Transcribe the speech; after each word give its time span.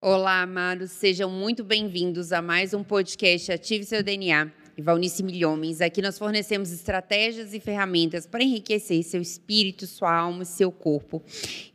Olá, 0.00 0.42
amados, 0.42 0.92
sejam 0.92 1.28
muito 1.28 1.64
bem-vindos 1.64 2.32
a 2.32 2.40
mais 2.40 2.72
um 2.72 2.84
podcast 2.84 3.50
Ative 3.50 3.84
Seu 3.84 4.00
DNA. 4.00 4.48
E 4.76 4.80
Valnice 4.80 5.24
Milhomens, 5.24 5.80
aqui 5.80 6.00
nós 6.00 6.16
fornecemos 6.16 6.70
estratégias 6.70 7.52
e 7.52 7.58
ferramentas 7.58 8.24
para 8.24 8.44
enriquecer 8.44 9.02
seu 9.02 9.20
espírito, 9.20 9.88
sua 9.88 10.14
alma 10.14 10.44
e 10.44 10.46
seu 10.46 10.70
corpo. 10.70 11.20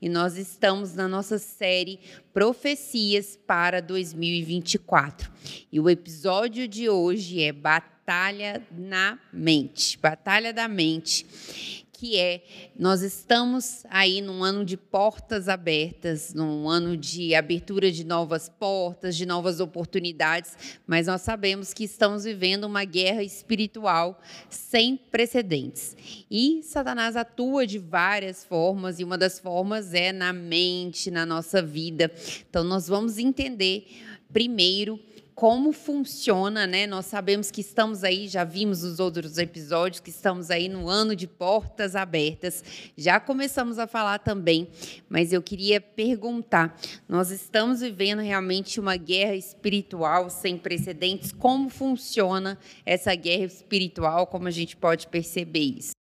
E 0.02 0.08
nós 0.08 0.38
estamos 0.38 0.96
na 0.96 1.06
nossa 1.06 1.38
série 1.38 2.00
Profecias 2.34 3.38
para 3.46 3.82
2024. 3.82 5.30
E 5.70 5.78
o 5.82 5.90
episódio 5.90 6.66
de 6.66 6.88
hoje 6.88 7.44
é 7.44 7.52
Batalha 7.52 8.66
na 8.72 9.20
Mente. 9.34 10.00
Batalha 10.00 10.54
da 10.54 10.70
Mente 10.70 11.83
que 12.04 12.18
é 12.18 12.44
nós 12.78 13.02
estamos 13.02 13.86
aí 13.90 14.20
num 14.20 14.44
ano 14.44 14.66
de 14.66 14.76
portas 14.76 15.48
abertas, 15.48 16.34
num 16.34 16.68
ano 16.68 16.98
de 16.98 17.34
abertura 17.34 17.90
de 17.90 18.04
novas 18.04 18.50
portas, 18.50 19.16
de 19.16 19.26
novas 19.26 19.62
oportunidades, 19.62 20.82
mas 20.86 21.08
nós 21.08 21.22
sabemos 21.22 21.74
que 21.74 21.86
estamos 21.86 22.26
vivendo 22.26 22.66
uma 22.66 22.84
guerra 22.84 23.24
espiritual 23.24 24.20
sem 24.50 24.98
precedentes. 24.98 25.96
E 26.30 26.62
Satanás 26.64 27.16
atua 27.16 27.66
de 27.66 27.80
várias 27.80 28.44
formas, 28.44 29.00
e 29.00 29.06
uma 29.06 29.18
das 29.18 29.40
formas 29.40 29.94
é 29.94 30.12
na 30.12 30.34
mente, 30.34 31.10
na 31.10 31.26
nossa 31.26 31.62
vida. 31.62 32.12
Então 32.50 32.66
nós 32.66 32.86
vamos 32.86 33.18
entender 33.18 33.88
primeiro 34.34 35.00
como 35.36 35.72
funciona, 35.72 36.68
né? 36.68 36.86
Nós 36.86 37.06
sabemos 37.06 37.50
que 37.50 37.62
estamos 37.62 38.04
aí, 38.04 38.28
já 38.28 38.44
vimos 38.44 38.84
nos 38.84 39.00
outros 39.00 39.38
episódios, 39.38 40.00
que 40.00 40.10
estamos 40.10 40.52
aí 40.52 40.70
no 40.70 40.88
ano 40.88 41.16
de 41.16 41.28
portas 41.28 41.96
abertas. 41.96 42.64
Já 42.98 43.20
começamos 43.20 43.80
a 43.80 43.88
falar 43.88 44.20
também, 44.20 44.70
mas 45.10 45.34
eu 45.34 45.42
queria 45.42 45.82
perguntar: 45.82 46.78
nós 47.08 47.32
estamos 47.32 47.82
vivendo 47.82 48.20
realmente 48.20 48.80
uma 48.80 48.96
guerra 48.96 49.36
espiritual 49.36 50.30
sem 50.30 50.58
precedentes? 50.58 51.32
Como 51.32 51.70
funciona 51.70 52.58
essa 52.86 53.14
guerra 53.16 53.46
espiritual? 53.46 54.28
Como 54.28 54.48
a 54.48 54.52
gente 54.52 54.78
pode 54.78 55.08
perceber 55.08 55.78
isso? 55.78 55.92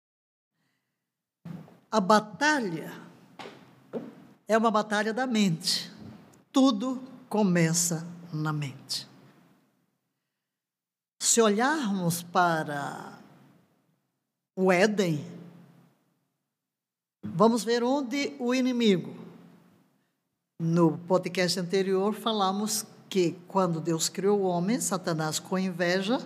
A 1.91 2.01
batalha 2.01 2.93
é 4.47 4.57
uma 4.57 4.71
batalha 4.71 5.13
da 5.13 5.27
mente. 5.27 5.91
Tudo 6.51 7.03
começa 7.29 8.07
na 8.33 8.53
mente. 8.53 9.12
Se 11.23 11.41
olharmos 11.41 12.21
para 12.21 13.17
o 14.57 14.73
Éden, 14.73 15.25
vamos 17.23 17.63
ver 17.63 17.85
onde 17.85 18.35
o 18.41 18.53
inimigo. 18.53 19.15
No 20.61 20.99
podcast 20.99 21.61
anterior, 21.61 22.13
falamos 22.13 22.85
que 23.09 23.39
quando 23.47 23.81
Deus 23.81 24.09
criou 24.09 24.41
o 24.41 24.47
homem, 24.47 24.81
Satanás, 24.81 25.39
com 25.39 25.57
inveja, 25.57 26.19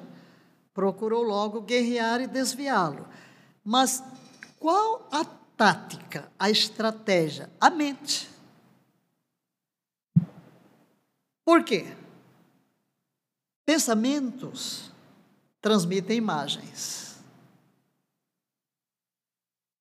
procurou 0.73 1.23
logo 1.23 1.61
guerrear 1.61 2.23
e 2.23 2.27
desviá-lo. 2.27 3.07
Mas 3.63 4.03
qual 4.59 5.07
a 5.13 5.27
tática, 5.59 6.33
a 6.39 6.49
estratégia? 6.49 7.51
A 7.61 7.69
mente. 7.69 8.31
Por 11.45 11.63
quê? 11.65 11.87
Pensamentos 13.67 14.93
transmitem 15.61 16.19
imagens. 16.19 17.19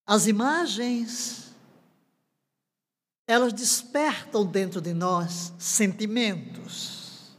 As 0.08 0.25
imagens, 0.25 1.55
elas 3.28 3.53
despertam 3.53 4.44
dentro 4.44 4.81
de 4.81 4.91
nós 4.91 5.53
sentimentos. 5.59 7.36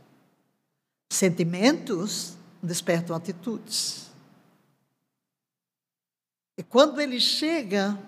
Sentimentos 1.13 2.37
despertam 2.63 3.17
atitudes. 3.17 4.09
E 6.57 6.63
quando 6.63 7.01
ele 7.01 7.21
chega 7.21 7.99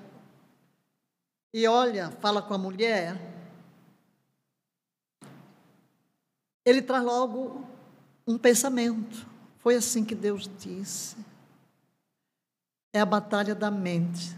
e 1.53 1.67
olha, 1.67 2.13
fala 2.13 2.41
com 2.41 2.55
a 2.55 2.59
mulher, 2.59 3.17
ele 6.65 6.83
traz 6.83 7.03
logo 7.03 7.78
um 8.29 8.37
pensamento. 8.37 9.27
Foi 9.57 9.75
assim 9.75 10.05
que 10.05 10.15
Deus 10.15 10.49
disse. 10.59 11.17
É 12.93 13.01
a 13.01 13.07
batalha 13.07 13.55
da 13.55 13.71
mente. 13.71 14.37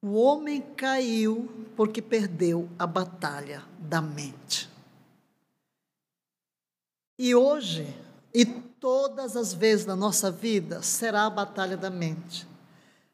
O 0.00 0.14
homem 0.14 0.60
caiu 0.76 1.66
porque 1.74 2.00
perdeu 2.00 2.68
a 2.78 2.86
batalha 2.86 3.64
da 3.78 4.00
mente. 4.00 4.70
E 7.18 7.34
hoje, 7.34 7.96
e 8.32 8.44
todas 8.44 9.36
as 9.36 9.52
vezes 9.52 9.86
na 9.86 9.96
nossa 9.96 10.30
vida, 10.30 10.80
será 10.82 11.26
a 11.26 11.30
batalha 11.30 11.76
da 11.76 11.90
mente. 11.90 12.46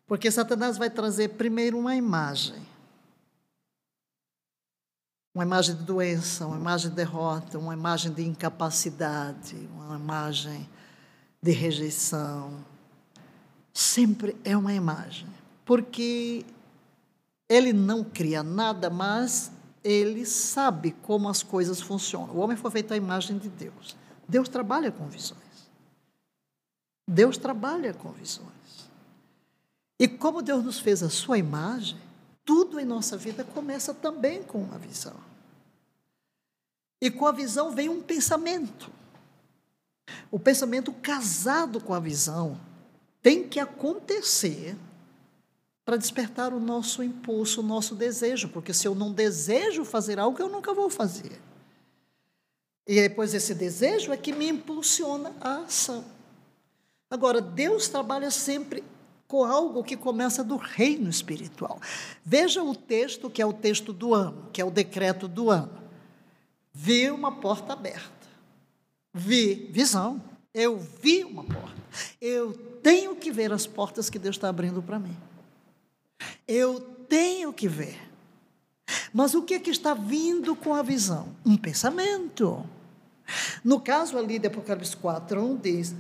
Porque 0.07 0.31
Satanás 0.31 0.77
vai 0.77 0.91
trazer 0.91 1.29
primeiro 1.31 1.79
uma 1.79 1.97
imagem 1.97 2.70
uma 5.35 5.45
imagem 5.45 5.77
de 5.77 5.83
doença, 5.85 6.47
uma 6.47 6.57
imagem 6.57 6.91
de 6.91 6.97
derrota, 6.97 7.59
uma 7.59 7.73
imagem 7.73 8.13
de 8.13 8.27
incapacidade, 8.27 9.57
uma 9.75 9.97
imagem 9.97 10.69
de 11.41 11.53
rejeição. 11.53 12.65
Sempre 13.73 14.37
é 14.45 14.57
uma 14.57 14.75
imagem, 14.75 15.29
porque 15.65 16.45
ele 17.49 17.73
não 17.73 18.03
cria 18.03 18.43
nada, 18.43 18.91
mas 18.91 19.53
ele 19.83 20.27
sabe 20.27 20.93
como 21.03 21.29
as 21.29 21.43
coisas 21.43 21.81
funcionam. 21.81 22.35
O 22.35 22.39
homem 22.39 22.57
foi 22.57 22.71
feito 22.71 22.93
à 22.93 22.97
imagem 22.97 23.39
de 23.39 23.49
Deus. 23.49 23.97
Deus 24.29 24.49
trabalha 24.49 24.91
com 24.91 25.07
visões. 25.07 25.41
Deus 27.09 27.39
trabalha 27.39 27.95
com 27.95 28.11
visões. 28.13 28.49
E 29.99 30.07
como 30.07 30.43
Deus 30.43 30.65
nos 30.65 30.79
fez 30.79 31.03
a 31.03 31.11
sua 31.11 31.39
imagem, 31.39 31.99
tudo 32.51 32.81
em 32.81 32.85
nossa 32.85 33.17
vida 33.17 33.45
começa 33.45 33.95
também 33.95 34.43
com 34.43 34.59
uma 34.59 34.77
visão. 34.77 35.15
E 37.01 37.09
com 37.09 37.25
a 37.25 37.31
visão 37.31 37.71
vem 37.71 37.89
um 37.89 38.03
pensamento. 38.03 38.91
O 40.33 40.37
pensamento 40.37 40.93
casado 40.95 41.81
com 41.81 41.95
a 41.95 42.01
visão 42.01 42.61
tem 43.23 43.49
que 43.49 43.61
acontecer 43.61 44.77
para 45.85 45.97
despertar 45.97 46.53
o 46.53 46.59
nosso 46.59 47.05
impulso, 47.05 47.61
o 47.61 47.65
nosso 47.65 47.95
desejo, 47.95 48.49
porque 48.49 48.75
se 48.75 48.89
eu 48.89 48.97
não 48.97 49.13
desejo 49.13 49.85
fazer 49.85 50.19
algo, 50.19 50.43
eu 50.43 50.49
nunca 50.49 50.75
vou 50.75 50.91
fazer. 50.91 51.41
E 52.85 52.97
depois 52.97 53.33
esse 53.33 53.55
desejo 53.55 54.13
é 54.13 54.17
que 54.17 54.33
me 54.33 54.49
impulsiona 54.49 55.33
a 55.41 55.59
ação. 55.59 56.05
Agora, 57.09 57.41
Deus 57.41 57.87
trabalha 57.87 58.29
sempre 58.29 58.83
com 59.31 59.45
algo 59.45 59.85
que 59.85 59.97
começa 59.97 60.43
do 60.43 60.57
reino 60.57 61.09
espiritual. 61.09 61.81
Veja 62.25 62.65
o 62.65 62.75
texto 62.75 63.31
que 63.31 63.41
é 63.41 63.47
o 63.47 63.53
texto 63.53 63.93
do 63.93 64.13
ano, 64.13 64.49
que 64.53 64.61
é 64.61 64.65
o 64.65 64.73
decreto 64.73 65.29
do 65.29 65.51
ano. 65.51 65.71
Vi 66.73 67.09
uma 67.13 67.31
porta 67.31 67.75
aberta. 67.75 68.11
Vi 69.15 69.71
visão. 69.71 70.21
Eu 70.53 70.81
vi 70.81 71.23
uma 71.23 71.45
porta. 71.45 71.81
Eu 72.21 72.53
tenho 72.83 73.15
que 73.15 73.31
ver 73.31 73.53
as 73.53 73.69
portas 73.69 74.11
que 74.11 74.19
Deus 74.19 74.35
está 74.35 74.49
abrindo 74.49 74.83
para 74.83 74.99
mim. 74.99 75.17
Eu 76.47 76.81
tenho 77.09 77.53
que 77.53 77.69
ver. 77.69 78.01
Mas 79.15 79.33
o 79.33 79.43
que 79.43 79.55
é 79.55 79.61
que 79.61 79.71
está 79.71 79.95
vindo 79.95 80.57
com 80.57 80.75
a 80.75 80.83
visão? 80.83 81.29
Um 81.47 81.57
pensamento. 81.57 82.69
No 83.63 83.81
caso 83.81 84.19
ali 84.19 84.41
de 84.41 84.49
Apocalipse 84.49 84.97
4, 84.97 85.41
1 85.41 85.57
diz: 85.57 85.95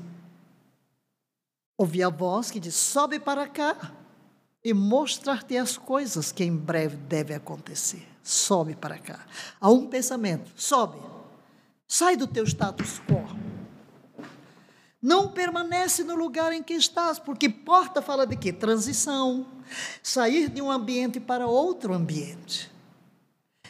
Ouvi 1.81 2.03
a 2.03 2.11
voz 2.11 2.51
que 2.51 2.61
diz: 2.61 2.75
Sobe 2.75 3.19
para 3.19 3.49
cá 3.49 3.91
e 4.63 4.75
mostrar-te 4.75 5.57
as 5.57 5.79
coisas 5.79 6.31
que 6.31 6.45
em 6.45 6.55
breve 6.55 6.95
devem 6.95 7.35
acontecer. 7.35 8.07
Sobe 8.23 8.77
para 8.77 8.99
cá. 8.99 9.25
Há 9.59 9.71
um 9.71 9.87
pensamento: 9.87 10.53
sobe. 10.55 10.99
Sai 11.89 12.19
do 12.19 12.27
teu 12.27 12.45
status 12.45 13.01
quo. 13.09 13.25
Não 15.01 15.28
permanece 15.28 16.04
no 16.04 16.15
lugar 16.15 16.53
em 16.53 16.63
que 16.63 16.75
estás, 16.75 17.19
porque 17.19 17.49
porta 17.49 18.03
fala 18.03 18.27
de 18.27 18.37
quê? 18.37 18.53
Transição. 18.53 19.47
Sair 20.03 20.51
de 20.51 20.60
um 20.60 20.71
ambiente 20.71 21.19
para 21.19 21.47
outro 21.47 21.95
ambiente. 21.95 22.71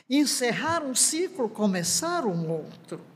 Encerrar 0.08 0.82
um 0.82 0.96
ciclo, 0.96 1.49
começar 1.49 2.26
um 2.26 2.50
outro. 2.50 3.09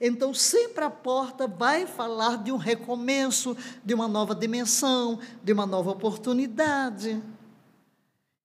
Então, 0.00 0.32
sempre 0.34 0.84
a 0.84 0.90
porta 0.90 1.46
vai 1.46 1.86
falar 1.86 2.42
de 2.42 2.52
um 2.52 2.56
recomeço, 2.56 3.56
de 3.84 3.94
uma 3.94 4.08
nova 4.08 4.34
dimensão, 4.34 5.18
de 5.42 5.52
uma 5.52 5.66
nova 5.66 5.90
oportunidade. 5.90 7.22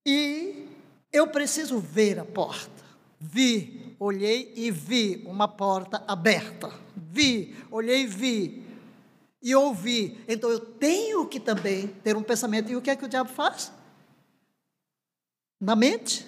E 0.04 0.66
eu 1.12 1.28
preciso 1.28 1.78
ver 1.78 2.18
a 2.18 2.24
porta. 2.24 2.82
Vi, 3.20 3.94
olhei 4.00 4.52
e 4.56 4.70
vi 4.70 5.22
uma 5.26 5.46
porta 5.46 6.02
aberta. 6.08 6.72
Vi, 6.96 7.54
olhei 7.70 8.02
e 8.02 8.06
vi. 8.06 8.66
E 9.40 9.54
ouvi. 9.54 10.22
Então 10.26 10.50
eu 10.50 10.58
tenho 10.58 11.26
que 11.26 11.38
também 11.38 11.88
ter 12.02 12.16
um 12.16 12.22
pensamento. 12.22 12.70
E 12.70 12.76
o 12.76 12.82
que 12.82 12.90
é 12.90 12.96
que 12.96 13.04
o 13.04 13.08
diabo 13.08 13.30
faz? 13.30 13.72
Na 15.60 15.76
mente, 15.76 16.26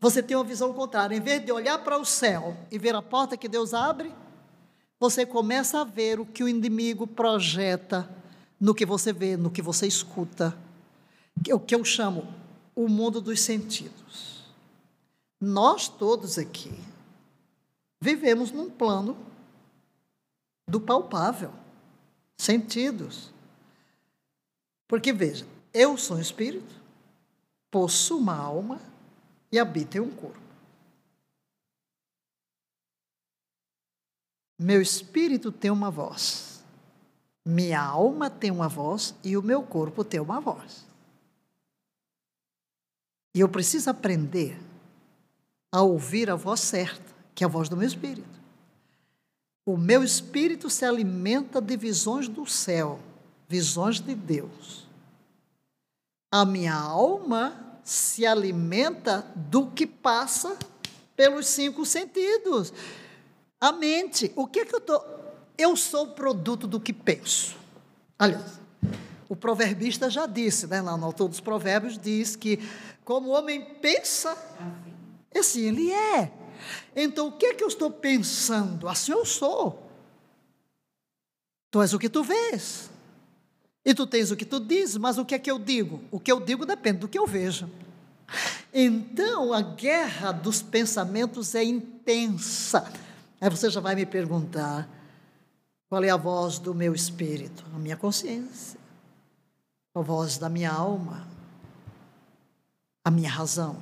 você 0.00 0.22
tem 0.22 0.36
uma 0.36 0.44
visão 0.44 0.72
contrária. 0.72 1.16
Em 1.16 1.20
vez 1.20 1.44
de 1.44 1.50
olhar 1.50 1.78
para 1.82 1.96
o 1.98 2.04
céu 2.04 2.56
e 2.70 2.78
ver 2.78 2.94
a 2.94 3.02
porta 3.02 3.36
que 3.36 3.48
Deus 3.48 3.72
abre, 3.72 4.12
você 5.00 5.24
começa 5.24 5.80
a 5.80 5.84
ver 5.84 6.18
o 6.18 6.26
que 6.26 6.42
o 6.42 6.48
inimigo 6.48 7.06
projeta 7.06 8.08
no 8.60 8.74
que 8.74 8.84
você 8.84 9.12
vê, 9.12 9.36
no 9.36 9.50
que 9.50 9.62
você 9.62 9.86
escuta. 9.86 10.56
O 11.52 11.60
que 11.60 11.74
eu 11.74 11.84
chamo 11.84 12.26
o 12.74 12.88
mundo 12.88 13.20
dos 13.20 13.40
sentidos. 13.40 14.44
Nós 15.40 15.88
todos 15.88 16.36
aqui 16.36 16.72
vivemos 18.00 18.50
num 18.50 18.68
plano 18.68 19.16
do 20.68 20.80
palpável, 20.80 21.52
sentidos. 22.36 23.32
Porque 24.88 25.12
veja, 25.12 25.46
eu 25.72 25.96
sou 25.96 26.16
um 26.16 26.20
espírito, 26.20 26.74
possuo 27.70 28.18
uma 28.18 28.36
alma 28.36 28.80
e 29.52 29.58
habito 29.58 29.96
em 29.96 30.00
um 30.00 30.10
corpo. 30.10 30.47
Meu 34.58 34.82
espírito 34.82 35.52
tem 35.52 35.70
uma 35.70 35.90
voz, 35.90 36.64
minha 37.44 37.80
alma 37.80 38.28
tem 38.28 38.50
uma 38.50 38.68
voz 38.68 39.14
e 39.22 39.36
o 39.36 39.42
meu 39.42 39.62
corpo 39.62 40.02
tem 40.02 40.18
uma 40.18 40.40
voz. 40.40 40.84
E 43.34 43.40
eu 43.40 43.48
preciso 43.48 43.88
aprender 43.88 44.58
a 45.70 45.82
ouvir 45.82 46.28
a 46.28 46.34
voz 46.34 46.60
certa, 46.60 47.14
que 47.34 47.44
é 47.44 47.46
a 47.46 47.50
voz 47.50 47.68
do 47.68 47.76
meu 47.76 47.86
espírito. 47.86 48.38
O 49.64 49.76
meu 49.76 50.02
espírito 50.02 50.68
se 50.68 50.84
alimenta 50.84 51.60
de 51.60 51.76
visões 51.76 52.26
do 52.26 52.46
céu, 52.46 52.98
visões 53.46 54.00
de 54.00 54.14
Deus. 54.14 54.86
A 56.30 56.44
minha 56.44 56.74
alma 56.74 57.78
se 57.84 58.26
alimenta 58.26 59.24
do 59.36 59.70
que 59.70 59.86
passa 59.86 60.58
pelos 61.14 61.46
cinco 61.46 61.86
sentidos. 61.86 62.72
A 63.60 63.72
mente, 63.72 64.32
o 64.36 64.46
que 64.46 64.60
é 64.60 64.64
que 64.64 64.74
eu 64.74 64.78
estou. 64.78 65.18
Eu 65.56 65.76
sou 65.76 66.08
produto 66.08 66.66
do 66.66 66.78
que 66.78 66.92
penso. 66.92 67.56
Aliás, 68.18 68.60
o 69.28 69.34
proverbista 69.34 70.08
já 70.08 70.26
disse, 70.26 70.66
né, 70.66 70.80
lá 70.80 70.96
no 70.96 71.06
autor 71.06 71.28
dos 71.28 71.40
provérbios, 71.40 71.98
diz 71.98 72.36
que 72.36 72.58
como 73.04 73.30
o 73.30 73.32
homem 73.32 73.64
pensa, 73.80 74.36
assim 75.36 75.62
ele 75.62 75.90
é. 75.90 76.32
Então, 76.94 77.28
o 77.28 77.32
que 77.32 77.46
é 77.46 77.54
que 77.54 77.64
eu 77.64 77.68
estou 77.68 77.90
pensando? 77.90 78.88
Assim 78.88 79.12
eu 79.12 79.24
sou. 79.24 79.90
Tu 81.70 81.82
és 81.82 81.92
o 81.92 81.98
que 81.98 82.08
tu 82.08 82.22
vês. 82.22 82.90
E 83.84 83.94
tu 83.94 84.06
tens 84.06 84.30
o 84.30 84.36
que 84.36 84.44
tu 84.44 84.60
dizes, 84.60 84.96
mas 84.96 85.18
o 85.18 85.24
que 85.24 85.34
é 85.34 85.38
que 85.38 85.50
eu 85.50 85.58
digo? 85.58 86.02
O 86.10 86.20
que 86.20 86.30
eu 86.30 86.40
digo 86.40 86.66
depende 86.66 86.98
do 86.98 87.08
que 87.08 87.18
eu 87.18 87.26
vejo. 87.26 87.70
Então, 88.72 89.52
a 89.52 89.62
guerra 89.62 90.32
dos 90.32 90.60
pensamentos 90.60 91.54
é 91.54 91.64
intensa. 91.64 92.90
Aí 93.40 93.48
você 93.48 93.70
já 93.70 93.80
vai 93.80 93.94
me 93.94 94.04
perguntar: 94.04 94.88
qual 95.88 96.02
é 96.02 96.10
a 96.10 96.16
voz 96.16 96.58
do 96.58 96.74
meu 96.74 96.94
espírito? 96.94 97.64
A 97.74 97.78
minha 97.78 97.96
consciência. 97.96 98.78
A 99.94 100.00
voz 100.00 100.38
da 100.38 100.48
minha 100.48 100.70
alma. 100.70 101.26
A 103.04 103.10
minha 103.10 103.30
razão. 103.30 103.78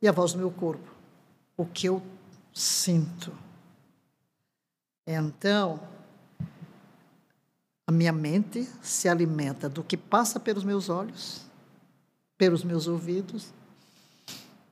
E 0.00 0.08
a 0.08 0.12
voz 0.12 0.32
do 0.32 0.38
meu 0.38 0.50
corpo. 0.50 0.90
O 1.56 1.66
que 1.66 1.86
eu 1.86 2.02
sinto. 2.52 3.32
Então, 5.06 5.80
a 7.86 7.92
minha 7.92 8.12
mente 8.12 8.68
se 8.82 9.08
alimenta 9.08 9.68
do 9.68 9.84
que 9.84 9.96
passa 9.96 10.40
pelos 10.40 10.64
meus 10.64 10.88
olhos, 10.88 11.42
pelos 12.36 12.64
meus 12.64 12.88
ouvidos, 12.88 13.52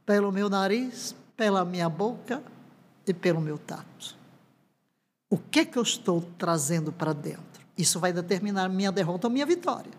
pelo 0.04 0.32
meu 0.32 0.50
nariz, 0.50 1.14
pela 1.36 1.64
minha 1.64 1.88
boca 1.88 2.42
e 3.06 3.14
pelo 3.14 3.40
meu 3.40 3.58
tato. 3.58 4.16
O 5.30 5.38
que 5.38 5.60
é 5.60 5.64
que 5.64 5.78
eu 5.78 5.82
estou 5.82 6.22
trazendo 6.38 6.92
para 6.92 7.12
dentro? 7.12 7.64
Isso 7.76 7.98
vai 7.98 8.12
determinar 8.12 8.68
minha 8.68 8.92
derrota 8.92 9.26
ou 9.26 9.32
minha 9.32 9.46
vitória. 9.46 9.92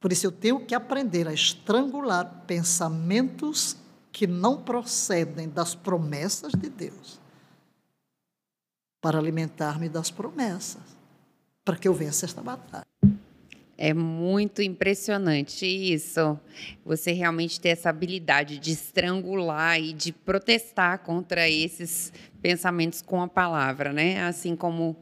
Por 0.00 0.12
isso 0.12 0.26
eu 0.26 0.32
tenho 0.32 0.64
que 0.64 0.74
aprender 0.74 1.26
a 1.28 1.32
estrangular 1.32 2.44
pensamentos 2.46 3.76
que 4.12 4.26
não 4.26 4.62
procedem 4.62 5.48
das 5.48 5.74
promessas 5.74 6.52
de 6.52 6.68
Deus, 6.68 7.20
para 9.00 9.18
alimentar-me 9.18 9.88
das 9.88 10.10
promessas, 10.10 10.82
para 11.64 11.76
que 11.76 11.86
eu 11.86 11.94
vença 11.94 12.24
esta 12.24 12.42
batalha. 12.42 12.86
É 13.80 13.94
muito 13.94 14.60
impressionante 14.60 15.64
isso. 15.64 16.36
Você 16.84 17.12
realmente 17.12 17.60
ter 17.60 17.68
essa 17.68 17.88
habilidade 17.88 18.58
de 18.58 18.72
estrangular 18.72 19.80
e 19.80 19.92
de 19.92 20.10
protestar 20.10 20.98
contra 20.98 21.48
esses 21.48 22.12
pensamentos 22.42 23.00
com 23.00 23.22
a 23.22 23.28
palavra, 23.28 23.92
né? 23.92 24.24
Assim 24.24 24.56
como 24.56 24.96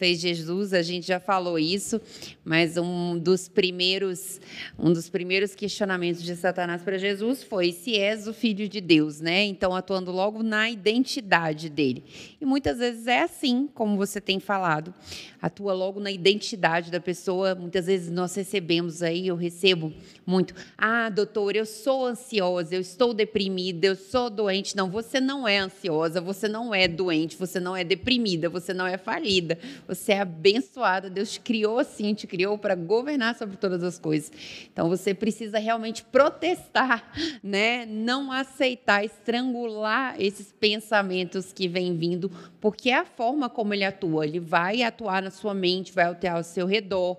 fez 0.00 0.18
Jesus, 0.18 0.72
a 0.72 0.80
gente 0.80 1.06
já 1.06 1.20
falou 1.20 1.58
isso, 1.58 2.00
mas 2.42 2.78
um 2.78 3.18
dos 3.18 3.48
primeiros, 3.48 4.40
um 4.78 4.90
dos 4.90 5.10
primeiros 5.10 5.54
questionamentos 5.54 6.22
de 6.22 6.34
Satanás 6.36 6.80
para 6.80 6.96
Jesus 6.96 7.42
foi 7.42 7.70
se 7.70 7.98
és 7.98 8.26
o 8.26 8.32
filho 8.32 8.66
de 8.66 8.80
Deus, 8.80 9.20
né? 9.20 9.44
Então 9.44 9.76
atuando 9.76 10.10
logo 10.10 10.42
na 10.42 10.70
identidade 10.70 11.68
dele. 11.68 12.02
E 12.40 12.46
muitas 12.46 12.78
vezes 12.78 13.06
é 13.06 13.20
assim, 13.20 13.68
como 13.74 13.98
você 13.98 14.22
tem 14.22 14.40
falado, 14.40 14.94
atua 15.42 15.74
logo 15.74 16.00
na 16.00 16.10
identidade 16.10 16.90
da 16.90 16.98
pessoa. 16.98 17.54
Muitas 17.54 17.84
vezes 17.84 18.10
nós 18.10 18.34
recebemos 18.34 19.02
aí, 19.02 19.26
eu 19.26 19.36
recebo 19.36 19.92
muito, 20.24 20.54
ah, 20.78 21.10
doutor, 21.10 21.56
eu 21.56 21.66
sou 21.66 22.06
ansiosa, 22.06 22.74
eu 22.74 22.80
estou 22.80 23.12
deprimida, 23.12 23.86
eu 23.86 23.96
sou 23.96 24.30
doente. 24.30 24.74
Não, 24.74 24.90
você 24.90 25.20
não 25.20 25.46
é 25.46 25.58
ansiosa, 25.58 26.22
você 26.22 26.48
não 26.48 26.74
é 26.74 26.88
doente, 26.88 27.36
você 27.36 27.60
não 27.60 27.76
é 27.76 27.84
deprimida, 27.84 28.48
você 28.48 28.72
não 28.72 28.86
é 28.86 28.96
falida 28.96 29.58
você 29.90 30.12
é 30.12 30.20
abençoada. 30.20 31.10
Deus 31.10 31.32
te 31.32 31.40
criou 31.40 31.80
assim, 31.80 32.14
te 32.14 32.24
criou 32.24 32.56
para 32.56 32.76
governar 32.76 33.34
sobre 33.34 33.56
todas 33.56 33.82
as 33.82 33.98
coisas. 33.98 34.30
Então 34.72 34.88
você 34.88 35.12
precisa 35.12 35.58
realmente 35.58 36.04
protestar, 36.04 37.12
né? 37.42 37.84
Não 37.86 38.30
aceitar, 38.30 39.04
estrangular 39.04 40.14
esses 40.16 40.52
pensamentos 40.52 41.52
que 41.52 41.66
vêm 41.66 41.96
vindo, 41.96 42.30
porque 42.60 42.90
é 42.90 42.98
a 42.98 43.04
forma 43.04 43.50
como 43.50 43.74
ele 43.74 43.84
atua. 43.84 44.24
Ele 44.24 44.38
vai 44.38 44.82
atuar 44.82 45.20
na 45.20 45.30
sua 45.30 45.54
mente, 45.54 45.92
vai 45.92 46.04
atuar 46.04 46.36
ao 46.36 46.44
seu 46.44 46.66
redor 46.66 47.18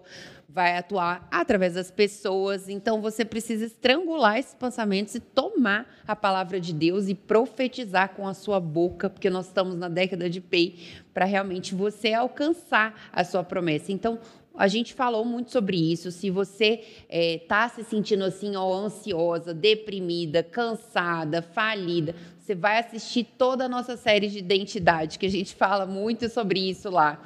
vai 0.53 0.77
atuar 0.77 1.27
através 1.31 1.75
das 1.75 1.89
pessoas. 1.89 2.67
Então 2.67 3.01
você 3.01 3.23
precisa 3.23 3.65
estrangular 3.65 4.37
esses 4.37 4.53
pensamentos 4.53 5.15
e 5.15 5.19
tomar 5.19 5.87
a 6.07 6.15
palavra 6.15 6.59
de 6.59 6.73
Deus 6.73 7.07
e 7.07 7.15
profetizar 7.15 8.09
com 8.09 8.27
a 8.27 8.33
sua 8.33 8.59
boca, 8.59 9.09
porque 9.09 9.29
nós 9.29 9.47
estamos 9.47 9.75
na 9.75 9.87
década 9.87 10.29
de 10.29 10.41
Pei, 10.41 10.79
para 11.13 11.25
realmente 11.25 11.73
você 11.73 12.13
alcançar 12.13 13.09
a 13.11 13.23
sua 13.23 13.43
promessa. 13.43 13.91
Então, 13.91 14.19
a 14.55 14.67
gente 14.67 14.93
falou 14.93 15.23
muito 15.23 15.51
sobre 15.51 15.77
isso. 15.77 16.11
Se 16.11 16.29
você 16.29 16.83
está 17.09 17.65
é, 17.65 17.69
se 17.69 17.83
sentindo 17.83 18.25
assim, 18.25 18.55
ó, 18.55 18.73
ansiosa, 18.73 19.53
deprimida, 19.53 20.43
cansada, 20.43 21.41
falida, 21.41 22.13
você 22.37 22.53
vai 22.53 22.79
assistir 22.79 23.23
toda 23.37 23.65
a 23.65 23.69
nossa 23.69 23.95
série 23.95 24.27
de 24.27 24.39
identidade, 24.39 25.17
que 25.17 25.25
a 25.25 25.29
gente 25.29 25.55
fala 25.55 25.85
muito 25.85 26.27
sobre 26.27 26.69
isso 26.69 26.89
lá. 26.89 27.23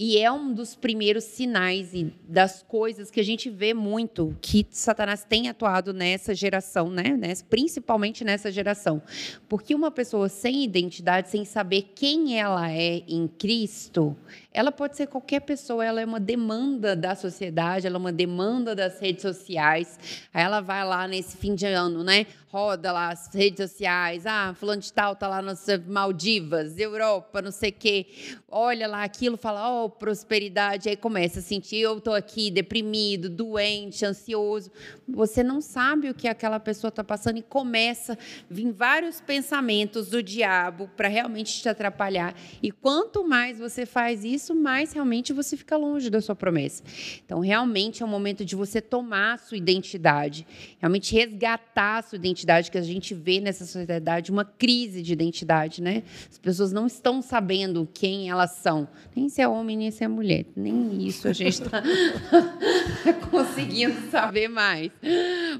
E 0.00 0.16
é 0.16 0.30
um 0.30 0.54
dos 0.54 0.76
primeiros 0.76 1.24
sinais 1.24 1.92
e 1.92 2.14
das 2.22 2.62
coisas 2.62 3.10
que 3.10 3.18
a 3.18 3.24
gente 3.24 3.50
vê 3.50 3.74
muito 3.74 4.36
que 4.40 4.64
Satanás 4.70 5.24
tem 5.24 5.48
atuado 5.48 5.92
nessa 5.92 6.32
geração, 6.36 6.88
né? 6.88 7.18
Principalmente 7.50 8.22
nessa 8.22 8.52
geração. 8.52 9.02
Porque 9.48 9.74
uma 9.74 9.90
pessoa 9.90 10.28
sem 10.28 10.62
identidade, 10.62 11.30
sem 11.30 11.44
saber 11.44 11.90
quem 11.96 12.38
ela 12.38 12.70
é 12.70 13.02
em 13.08 13.26
Cristo, 13.26 14.16
ela 14.52 14.72
pode 14.72 14.96
ser 14.96 15.08
qualquer 15.08 15.40
pessoa, 15.40 15.84
ela 15.84 16.00
é 16.00 16.04
uma 16.04 16.20
demanda 16.20 16.96
da 16.96 17.14
sociedade, 17.14 17.86
ela 17.86 17.96
é 17.96 17.98
uma 17.98 18.12
demanda 18.12 18.74
das 18.74 19.00
redes 19.00 19.22
sociais. 19.22 19.98
Aí 20.32 20.44
ela 20.44 20.60
vai 20.60 20.84
lá 20.84 21.06
nesse 21.08 21.36
fim 21.36 21.54
de 21.54 21.66
ano, 21.66 22.04
né? 22.04 22.26
Roda 22.50 22.92
lá 22.92 23.10
as 23.10 23.32
redes 23.34 23.70
sociais, 23.70 24.26
ah, 24.26 24.54
fulano 24.54 24.80
de 24.80 24.90
tal 24.92 25.14
tá 25.14 25.28
lá 25.28 25.42
nas 25.42 25.66
Maldivas, 25.86 26.78
Europa, 26.78 27.42
não 27.42 27.50
sei 27.52 27.70
o 27.70 27.74
quê. 27.74 28.06
Olha 28.48 28.88
lá 28.88 29.04
aquilo, 29.04 29.36
fala, 29.36 29.70
ó, 29.70 29.84
oh, 29.84 29.87
prosperidade, 29.88 30.88
aí 30.88 30.96
começa 30.96 31.40
a 31.40 31.42
sentir, 31.42 31.78
eu 31.78 32.00
tô 32.00 32.12
aqui 32.12 32.50
deprimido, 32.50 33.28
doente, 33.28 34.04
ansioso. 34.04 34.70
Você 35.08 35.42
não 35.42 35.60
sabe 35.60 36.10
o 36.10 36.14
que 36.14 36.28
aquela 36.28 36.60
pessoa 36.60 36.88
está 36.88 37.02
passando 37.02 37.38
e 37.38 37.42
começa 37.42 38.14
a 38.14 38.16
vir 38.48 38.70
vários 38.72 39.20
pensamentos 39.20 40.08
do 40.08 40.22
diabo 40.22 40.90
para 40.96 41.08
realmente 41.08 41.60
te 41.60 41.68
atrapalhar. 41.68 42.34
E 42.62 42.70
quanto 42.70 43.26
mais 43.26 43.58
você 43.58 43.86
faz 43.86 44.24
isso, 44.24 44.54
mais 44.54 44.92
realmente 44.92 45.32
você 45.32 45.56
fica 45.56 45.76
longe 45.76 46.10
da 46.10 46.20
sua 46.20 46.34
promessa. 46.34 46.82
Então, 47.24 47.40
realmente 47.40 48.02
é 48.02 48.06
o 48.06 48.08
momento 48.08 48.44
de 48.44 48.54
você 48.54 48.80
tomar 48.80 49.34
a 49.34 49.38
sua 49.38 49.56
identidade, 49.56 50.46
realmente 50.78 51.14
resgatar 51.14 51.98
a 51.98 52.02
sua 52.02 52.16
identidade 52.16 52.70
que 52.70 52.78
a 52.78 52.82
gente 52.82 53.14
vê 53.14 53.40
nessa 53.40 53.64
sociedade 53.64 54.30
uma 54.30 54.44
crise 54.44 55.02
de 55.02 55.12
identidade, 55.12 55.82
né? 55.82 56.02
As 56.30 56.38
pessoas 56.38 56.72
não 56.72 56.86
estão 56.86 57.22
sabendo 57.22 57.88
quem 57.92 58.28
elas 58.28 58.52
são, 58.52 58.88
nem 59.14 59.28
se 59.28 59.40
é 59.40 59.48
homem 59.48 59.76
nem 59.78 59.90
se 59.90 60.04
é 60.04 60.08
mulher, 60.08 60.44
nem 60.54 61.06
isso 61.06 61.28
a 61.28 61.32
gente 61.32 61.62
está 61.62 61.82
conseguindo 63.30 64.10
saber 64.10 64.48
mais. 64.48 64.90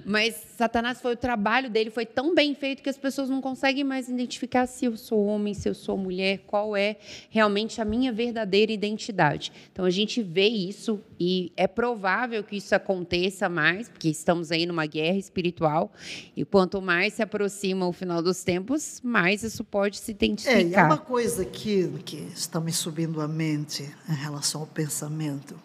Mas 0.05 0.35
Satanás 0.57 1.01
foi 1.01 1.13
o 1.13 1.17
trabalho 1.17 1.71
dele 1.71 1.91
foi 1.91 2.05
tão 2.05 2.35
bem 2.35 2.55
feito 2.55 2.83
que 2.83 2.89
as 2.89 2.99
pessoas 2.99 3.31
não 3.31 3.41
conseguem 3.41 3.85
mais 3.85 4.09
identificar 4.09 4.67
se 4.67 4.87
eu 4.87 4.97
sou 4.97 5.25
homem, 5.27 5.55
se 5.55 5.69
eu 5.69 5.75
sou 5.75 5.97
mulher, 5.97 6.41
qual 6.47 6.77
é 6.77 6.97
realmente 7.31 7.81
a 7.81 7.85
minha 7.85 8.13
verdadeira 8.13 8.73
identidade. 8.73 9.53
Então 9.73 9.85
a 9.85 9.91
gente 9.91 10.23
vê 10.23 10.49
isso 10.49 11.01
e 11.21 11.53
é 11.57 11.67
provável 11.67 12.43
que 12.43 12.57
isso 12.57 12.75
aconteça 12.75 13.49
mais, 13.49 13.89
porque 13.89 14.09
estamos 14.09 14.51
aí 14.51 14.67
numa 14.67 14.87
guerra 14.87 15.17
espiritual 15.17 15.93
e 16.37 16.45
quanto 16.45 16.83
mais 16.83 17.15
se 17.15 17.23
aproxima 17.23 17.87
o 17.87 17.93
final 17.93 18.23
dos 18.23 18.43
tempos, 18.43 19.01
mais 19.03 19.43
isso 19.43 19.63
pode 19.63 19.99
se 19.99 20.11
identificar. 20.11 20.59
É, 20.59 20.73
é 20.73 20.85
uma 20.85 20.99
coisa 20.99 21.45
que, 21.45 21.89
que 22.05 22.17
está 22.35 22.61
me 22.61 22.73
subindo 22.73 23.21
à 23.21 23.29
mente 23.29 23.89
em 24.09 24.15
relação 24.15 24.63
ao 24.63 24.67
pensamento, 24.67 25.61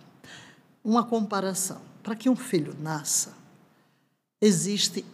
uma 0.83 1.03
comparação. 1.03 1.81
Para 2.01 2.15
que 2.15 2.29
um 2.29 2.35
filho 2.35 2.75
nasça, 2.79 3.33
existe, 4.41 5.05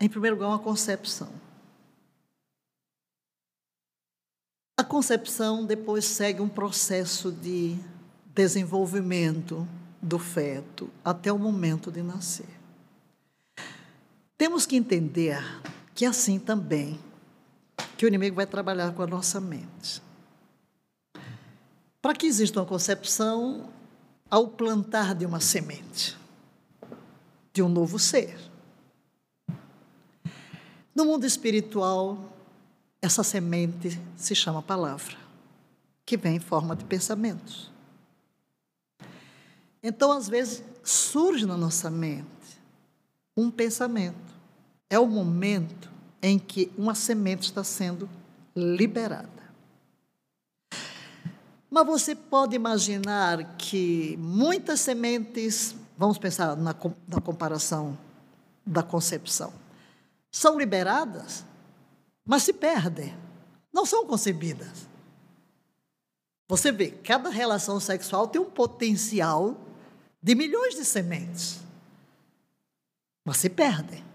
em 0.00 0.08
primeiro 0.08 0.36
lugar, 0.36 0.48
uma 0.48 0.58
concepção. 0.58 1.28
A 4.78 4.84
concepção 4.84 5.66
depois 5.66 6.06
segue 6.06 6.40
um 6.40 6.48
processo 6.48 7.30
de 7.30 7.76
desenvolvimento 8.34 9.68
do 10.00 10.18
feto 10.18 10.88
até 11.04 11.30
o 11.32 11.38
momento 11.38 11.90
de 11.90 12.02
nascer. 12.02 12.48
Temos 14.38 14.64
que 14.64 14.76
entender 14.76 15.42
que 15.94 16.04
é 16.04 16.08
assim 16.08 16.38
também 16.38 16.98
que 17.96 18.06
o 18.06 18.08
inimigo 18.08 18.36
vai 18.36 18.46
trabalhar 18.46 18.94
com 18.94 19.02
a 19.02 19.06
nossa 19.06 19.40
mente. 19.40 20.00
Para 22.00 22.14
que 22.14 22.26
exista 22.26 22.60
uma 22.60 22.66
concepção, 22.66 23.68
ao 24.30 24.48
plantar 24.48 25.14
de 25.14 25.24
uma 25.24 25.40
semente, 25.40 26.16
de 27.52 27.62
um 27.62 27.68
novo 27.68 27.98
ser. 27.98 28.38
No 30.94 31.04
mundo 31.04 31.24
espiritual, 31.24 32.18
essa 33.00 33.22
semente 33.22 33.98
se 34.16 34.34
chama 34.34 34.60
palavra, 34.60 35.16
que 36.04 36.16
vem 36.16 36.36
em 36.36 36.40
forma 36.40 36.76
de 36.76 36.84
pensamentos. 36.84 37.70
Então, 39.82 40.12
às 40.12 40.28
vezes, 40.28 40.62
surge 40.82 41.46
na 41.46 41.56
nossa 41.56 41.90
mente 41.90 42.26
um 43.36 43.50
pensamento. 43.50 44.16
É 44.90 44.98
o 44.98 45.06
momento 45.06 45.90
em 46.20 46.38
que 46.38 46.70
uma 46.76 46.94
semente 46.94 47.44
está 47.44 47.62
sendo 47.62 48.08
liberada. 48.54 49.37
Mas 51.70 51.86
você 51.86 52.14
pode 52.14 52.56
imaginar 52.56 53.56
que 53.56 54.16
muitas 54.18 54.80
sementes, 54.80 55.74
vamos 55.96 56.18
pensar 56.18 56.56
na, 56.56 56.74
na 57.06 57.20
comparação 57.20 57.96
da 58.64 58.82
concepção 58.82 59.52
são 60.30 60.58
liberadas, 60.58 61.44
mas 62.24 62.42
se 62.42 62.52
perdem, 62.52 63.14
não 63.72 63.84
são 63.84 64.06
concebidas. 64.06 64.86
Você 66.46 66.72
vê, 66.72 66.90
cada 66.90 67.28
relação 67.28 67.78
sexual 67.80 68.28
tem 68.28 68.40
um 68.40 68.50
potencial 68.50 69.56
de 70.22 70.34
milhões 70.34 70.74
de 70.74 70.84
sementes, 70.84 71.60
mas 73.24 73.38
se 73.38 73.50
perdem. 73.50 74.07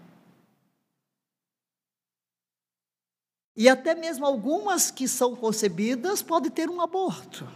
E 3.56 3.68
até 3.68 3.94
mesmo 3.94 4.26
algumas 4.26 4.90
que 4.90 5.06
são 5.06 5.36
concebidas 5.36 6.22
podem 6.22 6.50
ter 6.50 6.68
um 6.68 6.80
aborto. 6.80 7.46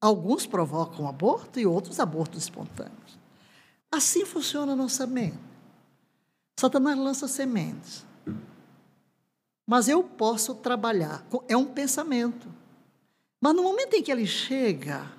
Alguns 0.00 0.46
provocam 0.46 1.08
aborto 1.08 1.58
e 1.58 1.66
outros 1.66 1.98
abortos 1.98 2.42
espontâneos. 2.42 3.18
Assim 3.90 4.24
funciona 4.24 4.72
a 4.72 4.76
nossa 4.76 5.06
mente. 5.06 5.38
Satanás 6.58 6.98
lança 6.98 7.26
sementes. 7.26 8.04
Mas 9.66 9.88
eu 9.88 10.04
posso 10.04 10.54
trabalhar. 10.54 11.24
É 11.48 11.56
um 11.56 11.64
pensamento. 11.64 12.46
Mas 13.40 13.54
no 13.54 13.62
momento 13.62 13.94
em 13.94 14.02
que 14.02 14.12
ele 14.12 14.26
chega, 14.26 15.10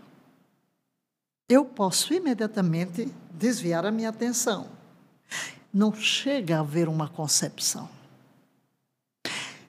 eu 1.49 1.65
posso 1.65 2.13
imediatamente 2.13 3.11
desviar 3.31 3.85
a 3.85 3.91
minha 3.91 4.09
atenção. 4.09 4.67
Não 5.73 5.93
chega 5.93 6.57
a 6.57 6.61
haver 6.61 6.87
uma 6.87 7.09
concepção. 7.09 7.89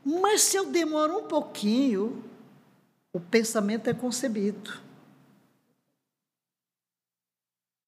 Mas 0.06 0.42
se 0.42 0.56
eu 0.56 0.66
demoro 0.66 1.18
um 1.18 1.24
pouquinho, 1.24 2.22
o 3.12 3.18
pensamento 3.18 3.90
é 3.90 3.92
concebido. 3.92 4.80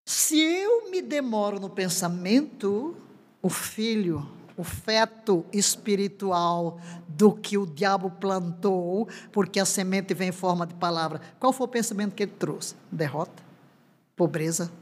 Se 0.05 0.37
eu 0.37 0.91
me 0.91 1.01
demoro 1.01 1.61
no 1.61 1.71
pensamento, 1.71 2.97
o 3.41 3.49
filho, 3.49 4.29
o 4.57 4.65
feto 4.65 5.47
espiritual 5.53 6.81
do 7.07 7.33
que 7.33 7.57
o 7.57 7.65
diabo 7.65 8.11
plantou, 8.11 9.07
porque 9.31 9.61
a 9.61 9.65
semente 9.65 10.13
vem 10.13 10.31
em 10.31 10.33
forma 10.33 10.67
de 10.67 10.75
palavra. 10.75 11.21
Qual 11.39 11.53
foi 11.53 11.67
o 11.67 11.71
pensamento 11.71 12.17
que 12.17 12.25
ele 12.25 12.33
trouxe? 12.33 12.75
Derrota, 12.91 13.41
pobreza, 14.17 14.73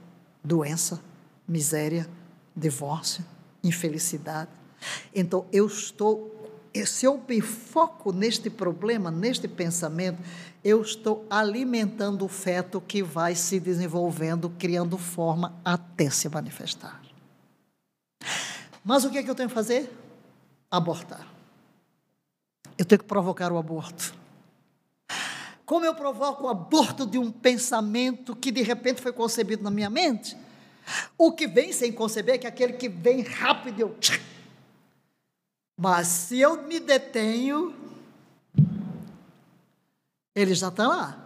doença, 0.43 1.03
miséria, 1.47 2.09
divórcio, 2.57 3.23
infelicidade. 3.63 4.51
Então, 5.15 5.47
eu 5.53 5.67
estou, 5.67 6.36
se 6.85 7.07
eu 7.07 7.23
me 7.29 7.41
foco 7.41 8.13
neste 8.13 8.51
problema, 8.51 9.11
neste 9.11 9.47
pensamento, 9.47 10.21
eu 10.65 10.83
estou 10.83 11.25
alimentando 11.31 12.25
o 12.25 12.29
feto 12.29 12.81
que 12.81 13.03
vai 13.03 13.35
se 13.37 13.61
desenvolvendo, 13.61 14.51
criando 14.59 14.99
forma 14.99 15.55
até 15.65 16.11
se 16.11 16.29
manifestar. 16.29 17.01
Mas 18.85 19.05
o 19.05 19.11
que 19.11 19.19
é 19.19 19.23
que 19.23 19.31
eu 19.31 19.35
tenho 19.35 19.49
que 19.49 19.55
fazer? 19.55 19.91
Abortar. 20.71 21.27
Eu 22.77 22.85
tenho 22.85 22.99
que 22.99 23.05
provocar 23.05 23.53
o 23.53 23.59
aborto. 23.59 24.15
Como 25.65 25.85
eu 25.85 25.95
provoco 25.95 26.45
o 26.45 26.49
aborto 26.49 27.07
de 27.07 27.19
um 27.19 27.31
pensamento 27.31 28.37
que 28.37 28.53
de 28.53 28.63
repente 28.63 29.01
foi 29.01 29.13
concebido 29.13 29.65
na 29.65 29.71
minha 29.71 29.91
mente? 29.91 30.37
O 31.19 31.33
que 31.33 31.47
vem 31.47 31.73
sem 31.73 31.93
conceber, 31.93 32.39
que 32.39 32.47
é 32.47 32.49
aquele 32.49 32.75
que 32.75 32.89
vem 32.89 33.23
rápido, 33.23 33.81
eu. 33.81 33.97
Mas 35.89 36.09
se 36.09 36.41
eu 36.41 36.65
me 36.65 36.81
detenho, 36.81 37.73
ele 40.35 40.53
já 40.53 40.67
está 40.67 40.89
lá. 40.89 41.17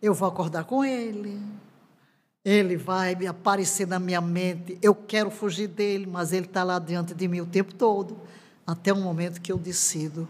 Eu 0.00 0.14
vou 0.14 0.26
acordar 0.26 0.64
com 0.64 0.82
ele, 0.82 1.38
ele 2.42 2.74
vai 2.74 3.14
me 3.14 3.26
aparecer 3.26 3.86
na 3.86 3.98
minha 3.98 4.22
mente. 4.22 4.78
Eu 4.80 4.94
quero 4.94 5.30
fugir 5.30 5.68
dele, 5.68 6.06
mas 6.06 6.32
ele 6.32 6.46
está 6.46 6.64
lá 6.64 6.78
diante 6.78 7.12
de 7.12 7.28
mim 7.28 7.42
o 7.42 7.46
tempo 7.46 7.74
todo, 7.74 8.18
até 8.66 8.94
o 8.94 8.96
momento 8.96 9.42
que 9.42 9.52
eu 9.52 9.58
decido. 9.58 10.26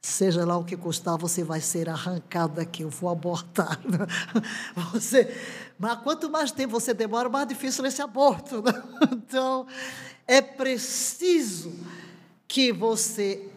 Seja 0.00 0.46
lá 0.46 0.56
o 0.56 0.64
que 0.64 0.74
custar, 0.74 1.18
você 1.18 1.44
vai 1.44 1.60
ser 1.60 1.86
arrancado 1.86 2.54
daqui. 2.54 2.82
Eu 2.82 2.88
vou 2.88 3.10
abortar. 3.10 3.78
Você, 4.94 5.36
mas 5.78 6.00
quanto 6.00 6.30
mais 6.30 6.50
tempo 6.50 6.80
você 6.80 6.94
demora, 6.94 7.28
mais 7.28 7.46
difícil 7.46 7.84
é 7.84 7.88
esse 7.88 8.00
aborto. 8.00 8.64
Então, 9.12 9.66
é 10.26 10.40
preciso 10.40 11.74
que 12.50 12.72
você 12.72 13.48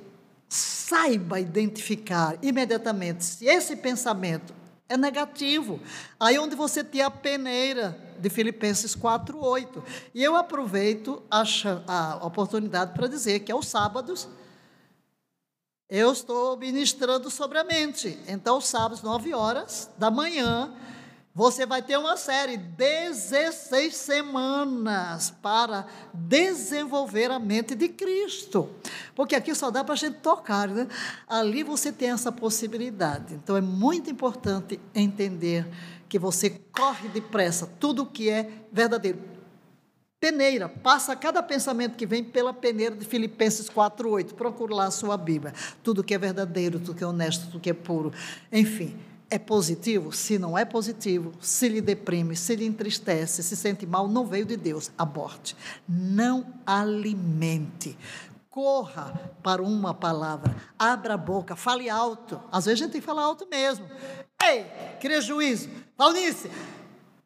saiba 0.47 1.39
identificar 1.39 2.37
imediatamente 2.43 3.25
se 3.25 3.47
esse 3.47 3.75
pensamento 3.75 4.53
é 4.87 4.95
negativo. 4.95 5.79
Aí 6.19 6.37
onde 6.37 6.55
você 6.55 6.83
tem 6.83 7.01
a 7.01 7.09
peneira 7.09 7.97
de 8.19 8.29
Filipenses 8.29 8.95
4:8. 8.95 9.83
E 10.13 10.23
eu 10.23 10.35
aproveito 10.35 11.23
a, 11.31 11.43
a 11.87 12.23
oportunidade 12.23 12.93
para 12.93 13.07
dizer 13.07 13.39
que 13.39 13.51
aos 13.51 13.65
sábados 13.65 14.27
eu 15.89 16.11
estou 16.11 16.55
ministrando 16.55 17.31
sobre 17.31 17.57
a 17.57 17.63
mente. 17.63 18.19
Então, 18.27 18.61
sábados, 18.61 19.01
9 19.01 19.33
horas 19.33 19.89
da 19.97 20.11
manhã, 20.11 20.71
você 21.35 21.65
vai 21.65 21.81
ter 21.81 21.97
uma 21.97 22.15
série, 22.15 22.57
16 22.57 23.95
semanas, 23.95 25.31
para 25.41 25.87
desenvolver 26.13 27.31
a 27.31 27.39
mente 27.39 27.73
de 27.73 27.89
Cristo. 27.89 28.69
Porque 29.15 29.35
aqui 29.35 29.55
só 29.55 29.71
dá 29.71 29.83
para 29.83 29.93
a 29.93 29.97
gente 29.97 30.17
tocar, 30.17 30.67
né? 30.67 30.87
Ali 31.27 31.63
você 31.63 31.91
tem 31.91 32.11
essa 32.11 32.31
possibilidade. 32.31 33.33
Então 33.33 33.57
é 33.57 33.61
muito 33.61 34.11
importante 34.11 34.79
entender 34.93 35.67
que 36.07 36.19
você 36.19 36.51
corre 36.71 37.09
depressa 37.09 37.65
tudo 37.79 38.03
o 38.03 38.05
que 38.05 38.29
é 38.29 38.49
verdadeiro. 38.71 39.19
Peneira, 40.19 40.69
passa 40.69 41.15
cada 41.15 41.41
pensamento 41.41 41.97
que 41.97 42.05
vem 42.05 42.23
pela 42.23 42.53
peneira 42.53 42.95
de 42.95 43.05
Filipenses 43.05 43.67
4:8. 43.69 44.35
Procure 44.35 44.73
lá 44.73 44.85
a 44.85 44.91
sua 44.91 45.17
Bíblia. 45.17 45.53
Tudo 45.81 46.03
que 46.03 46.13
é 46.13 46.17
verdadeiro, 46.17 46.79
tudo 46.79 46.95
que 46.95 47.03
é 47.03 47.07
honesto, 47.07 47.47
tudo 47.47 47.59
que 47.59 47.71
é 47.71 47.73
puro. 47.73 48.13
Enfim, 48.51 48.97
é 49.33 49.39
positivo? 49.39 50.11
Se 50.11 50.37
não 50.37 50.55
é 50.57 50.63
positivo, 50.63 51.31
se 51.41 51.67
lhe 51.67 51.81
deprime, 51.81 52.35
se 52.35 52.55
lhe 52.55 52.65
entristece, 52.65 53.41
se 53.41 53.57
sente 53.57 53.85
mal, 53.85 54.07
não 54.07 54.25
veio 54.25 54.45
de 54.45 54.55
Deus. 54.55 54.91
Aborte. 54.97 55.55
Não 55.87 56.45
alimente. 56.65 57.97
Corra 58.49 59.33
para 59.41 59.63
uma 59.63 59.95
palavra, 59.95 60.55
abra 60.77 61.15
a 61.15 61.17
boca, 61.17 61.55
fale 61.55 61.89
alto. 61.89 62.39
Às 62.51 62.65
vezes 62.65 62.81
a 62.81 62.83
gente 62.83 62.91
tem 62.91 63.01
que 63.01 63.07
falar 63.07 63.23
alto 63.23 63.47
mesmo. 63.49 63.89
Ei, 64.43 64.65
cria 65.01 65.19
juízo. 65.19 65.69
Valnice, 65.97 66.51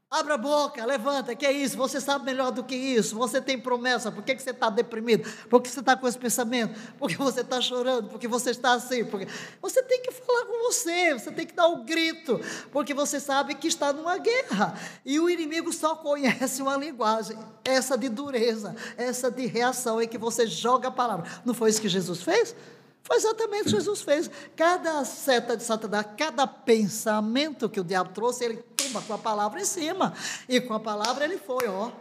Abra 0.10 0.36
a 0.36 0.38
boca, 0.38 0.86
levanta, 0.86 1.36
que 1.36 1.46
é 1.46 1.52
isso? 1.52 1.76
Você 1.76 2.00
sabe 2.00 2.24
melhor 2.24 2.50
do 2.50 2.64
que 2.64 2.74
isso. 2.74 3.14
Você 3.18 3.42
tem 3.42 3.60
promessa. 3.60 4.10
Por 4.10 4.24
que, 4.24 4.36
que 4.36 4.42
você 4.42 4.52
está 4.52 4.70
deprimido? 4.70 5.30
Por 5.50 5.62
que 5.62 5.70
você 5.70 5.82
está 5.82 5.98
com 5.98 6.08
esse 6.08 6.18
pensamento? 6.18 6.80
Por 6.98 7.10
que 7.10 7.18
você 7.18 7.42
está 7.42 7.60
chorando? 7.60 8.08
Por 8.08 8.18
que 8.18 8.26
você 8.26 8.52
está 8.52 8.72
assim? 8.72 9.04
Porque... 9.04 9.28
Você 9.62 9.84
tem 9.84 10.02
que 10.02 10.12
falar 10.12 10.46
com 10.46 10.72
você, 10.72 11.14
você 11.14 11.30
tem 11.30 11.46
que 11.46 11.54
dar 11.54 11.68
o 11.68 11.76
um 11.76 11.86
grito, 11.86 12.40
porque 12.72 12.94
você 12.94 13.20
sabe 13.20 13.54
que 13.56 13.68
está 13.68 13.92
numa 13.92 14.18
guerra. 14.18 14.80
E 15.06 15.20
o 15.20 15.30
inimigo 15.30 15.74
só 15.74 15.94
conhece 15.98 16.62
uma 16.62 16.78
linguagem, 16.78 17.38
essa 17.66 17.98
de 17.98 18.08
dureza, 18.08 18.78
essa 18.96 19.30
de 19.30 19.46
reação, 19.46 20.02
em 20.02 20.08
que 20.08 20.18
você 20.18 20.48
joga 20.48 20.88
a 20.88 20.92
palavra. 20.92 21.30
Não 21.44 21.54
foi 21.54 21.70
isso 21.70 21.82
que 21.82 21.90
Jesus 21.90 22.24
fez? 22.24 22.56
Foi 23.04 23.18
exatamente 23.18 23.62
o 23.62 23.66
que 23.66 23.72
Jesus 23.72 24.02
fez. 24.02 24.32
Cada 24.56 25.04
seta 25.04 25.58
de 25.58 25.64
Satanás, 25.64 26.06
cada 26.18 26.48
pensamento 26.48 27.70
que 27.70 27.80
o 27.82 27.84
diabo 27.84 28.12
trouxe, 28.14 28.46
ele 28.46 28.64
com 29.02 29.14
a 29.14 29.18
palavra 29.18 29.62
em 29.62 29.66
cima. 29.66 30.14
E 30.48 30.60
com 30.60 30.74
a 30.74 30.80
palavra 30.80 31.26
ele 31.26 31.38
foi, 31.38 31.68
ó. 31.68 31.92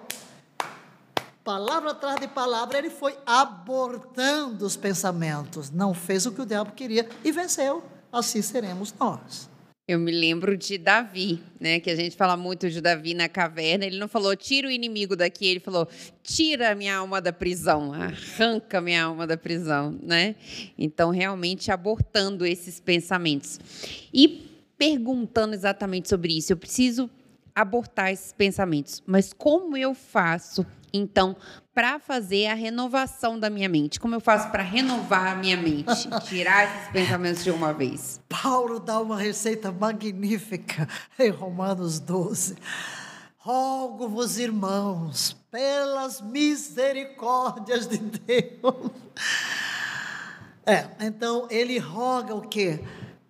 Palavra 1.47 1.93
atrás 1.93 2.19
de 2.19 2.26
palavra, 2.26 2.76
ele 2.76 2.90
foi 2.90 3.16
abortando 3.25 4.66
os 4.66 4.76
pensamentos. 4.76 5.71
Não 5.71 5.95
fez 5.95 6.26
o 6.26 6.33
que 6.33 6.40
o 6.40 6.47
diabo 6.47 6.73
queria 6.73 7.09
e 7.23 7.31
venceu. 7.31 7.85
Assim 8.12 8.43
seremos 8.43 8.93
nós. 8.99 9.49
Eu 9.88 10.00
me 10.00 10.11
lembro 10.11 10.57
de 10.57 10.76
Davi, 10.76 11.40
né? 11.61 11.78
Que 11.78 11.90
a 11.90 11.95
gente 11.95 12.16
fala 12.16 12.37
muito 12.37 12.69
de 12.69 12.81
Davi 12.81 13.14
na 13.14 13.28
caverna. 13.28 13.85
Ele 13.87 14.00
não 14.00 14.09
falou 14.09 14.35
tira 14.35 14.66
o 14.66 14.71
inimigo 14.73 15.14
daqui, 15.14 15.47
ele 15.47 15.61
falou 15.61 15.87
tira 16.25 16.75
minha 16.75 16.97
alma 16.97 17.21
da 17.21 17.33
prisão, 17.33 17.93
arranca 17.93 18.81
minha 18.81 19.05
alma 19.05 19.25
da 19.28 19.37
prisão, 19.37 19.97
né? 20.02 20.35
Então, 20.76 21.11
realmente 21.11 21.71
abortando 21.71 22.45
esses 22.45 22.81
pensamentos. 22.81 23.61
E 24.12 24.45
perguntando 24.78 25.54
exatamente 25.54 26.09
sobre 26.09 26.37
isso, 26.37 26.52
eu 26.52 26.56
preciso 26.56 27.11
abortar 27.54 28.12
esses 28.12 28.33
pensamentos. 28.33 29.02
Mas 29.06 29.33
como 29.33 29.76
eu 29.76 29.95
faço 29.95 30.66
então, 30.92 31.37
para 31.75 31.99
fazer 31.99 32.47
a 32.47 32.54
renovação 32.54 33.38
da 33.38 33.50
minha 33.50 33.68
mente, 33.68 34.00
como 34.00 34.14
eu 34.14 34.21
faço 34.21 34.50
para 34.50 34.62
renovar 34.62 35.33
a 35.33 35.35
minha 35.35 35.56
mente, 35.56 36.09
tirar 36.26 36.64
esses 36.64 36.90
pensamentos 36.90 37.45
de 37.45 37.50
uma 37.50 37.73
vez? 37.73 38.21
Paulo 38.28 38.80
dá 38.80 38.99
uma 39.00 39.18
receita 39.18 39.71
magnífica 39.71 40.88
em 41.18 41.30
Romanos 41.30 41.99
12. 42.00 42.56
Rogo-vos, 43.37 44.38
irmãos, 44.38 45.37
pelas 45.50 46.21
misericórdias 46.21 47.87
de 47.87 47.99
Deus. 47.99 48.90
É, 50.64 50.88
então 51.00 51.47
ele 51.50 51.78
roga 51.78 52.35
o 52.35 52.40
quê? 52.40 52.80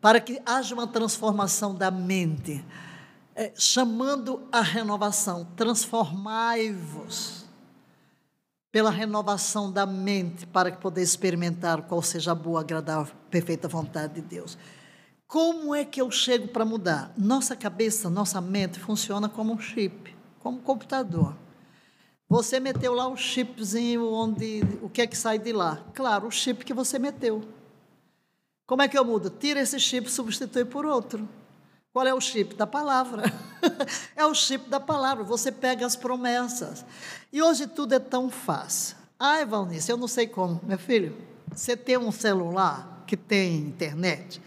Para 0.00 0.21
que 0.21 0.41
haja 0.45 0.75
uma 0.75 0.87
transformação 0.87 1.75
da 1.75 1.91
mente, 1.91 2.65
é, 3.35 3.53
chamando 3.57 4.47
a 4.50 4.61
renovação, 4.61 5.47
transformai-vos 5.57 7.45
pela 8.71 8.91
renovação 8.91 9.73
da 9.73 9.87
mente, 9.87 10.47
para 10.47 10.71
que 10.71 10.79
poder 10.79 11.03
experimentar 11.03 11.83
qual 11.83 12.03
seja 12.03 12.33
a 12.33 12.35
boa, 12.35 12.61
agradável, 12.61 13.15
perfeita 13.31 13.67
vontade 13.67 14.15
de 14.15 14.21
Deus. 14.21 14.59
Como 15.26 15.75
é 15.75 15.85
que 15.85 16.00
eu 16.00 16.11
chego 16.11 16.49
para 16.49 16.65
mudar? 16.65 17.12
Nossa 17.17 17.57
cabeça, 17.57 18.09
nossa 18.11 18.41
mente 18.41 18.79
funciona 18.79 19.29
como 19.29 19.53
um 19.53 19.59
chip, 19.59 20.15
como 20.41 20.59
um 20.59 20.61
computador. 20.61 21.35
Você 22.29 22.61
meteu 22.61 22.93
lá 22.93 23.09
o 23.09 23.17
chipzinho 23.17 24.12
onde 24.12 24.61
o 24.83 24.88
que 24.88 25.00
é 25.00 25.07
que 25.07 25.17
sai 25.17 25.38
de 25.38 25.53
lá? 25.53 25.85
Claro, 25.95 26.26
o 26.26 26.31
chip 26.31 26.65
que 26.65 26.75
você 26.75 26.99
meteu. 26.99 27.43
Como 28.66 28.82
é 28.82 28.88
que 28.88 28.99
eu 28.99 29.04
mudo? 29.04 29.30
Tira 29.30 29.61
esse 29.61 29.78
chip 29.78 30.11
substitui 30.11 30.64
por 30.64 30.85
outro. 30.85 31.28
Qual 31.92 32.06
é 32.06 32.12
o 32.12 32.20
chip? 32.20 32.54
Da 32.54 32.66
palavra. 32.66 33.23
é 34.16 34.26
o 34.26 34.35
chip 34.35 34.68
da 34.68 34.80
palavra. 34.80 35.25
Você 35.25 35.52
pega 35.52 35.87
as 35.87 35.96
promessas. 35.96 36.85
E 37.32 37.40
hoje 37.40 37.66
tudo 37.66 37.94
é 37.94 37.99
tão 37.99 38.28
fácil. 38.28 38.96
Ai, 39.18 39.46
Valnice, 39.46 39.90
eu 39.90 39.96
não 39.96 40.08
sei 40.08 40.26
como. 40.26 40.61
Meu 40.64 40.78
filho, 40.78 41.16
você 41.50 41.75
tem 41.76 41.96
um 41.96 42.12
celular 42.12 43.04
que 43.06 43.16
tem 43.16 43.56
internet, 43.61 44.42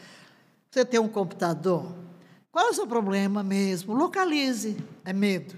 você 0.69 0.85
tem 0.85 0.99
um 0.99 1.07
computador. 1.07 1.91
Qual 2.51 2.67
é 2.67 2.69
o 2.69 2.73
seu 2.73 2.85
problema 2.85 3.41
mesmo? 3.41 3.95
Localize. 3.95 4.77
É 5.03 5.11
medo, 5.11 5.57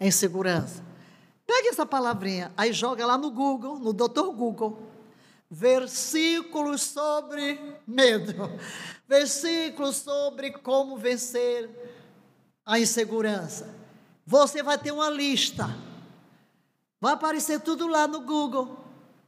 é 0.00 0.08
insegurança. 0.08 0.82
Pega 1.46 1.68
essa 1.68 1.86
palavrinha, 1.86 2.50
aí 2.56 2.72
joga 2.72 3.06
lá 3.06 3.16
no 3.16 3.30
Google, 3.30 3.78
no 3.78 3.92
Doutor 3.92 4.32
Google. 4.32 4.82
Versículos 5.54 6.82
sobre 6.82 7.60
medo 7.86 8.50
versículos 9.06 9.96
sobre 9.96 10.50
como 10.52 10.96
vencer 10.96 11.68
a 12.64 12.78
insegurança. 12.78 13.74
Você 14.26 14.62
vai 14.62 14.78
ter 14.78 14.90
uma 14.90 15.10
lista. 15.10 15.68
Vai 17.00 17.12
aparecer 17.12 17.60
tudo 17.60 17.86
lá 17.86 18.08
no 18.08 18.22
Google. 18.22 18.78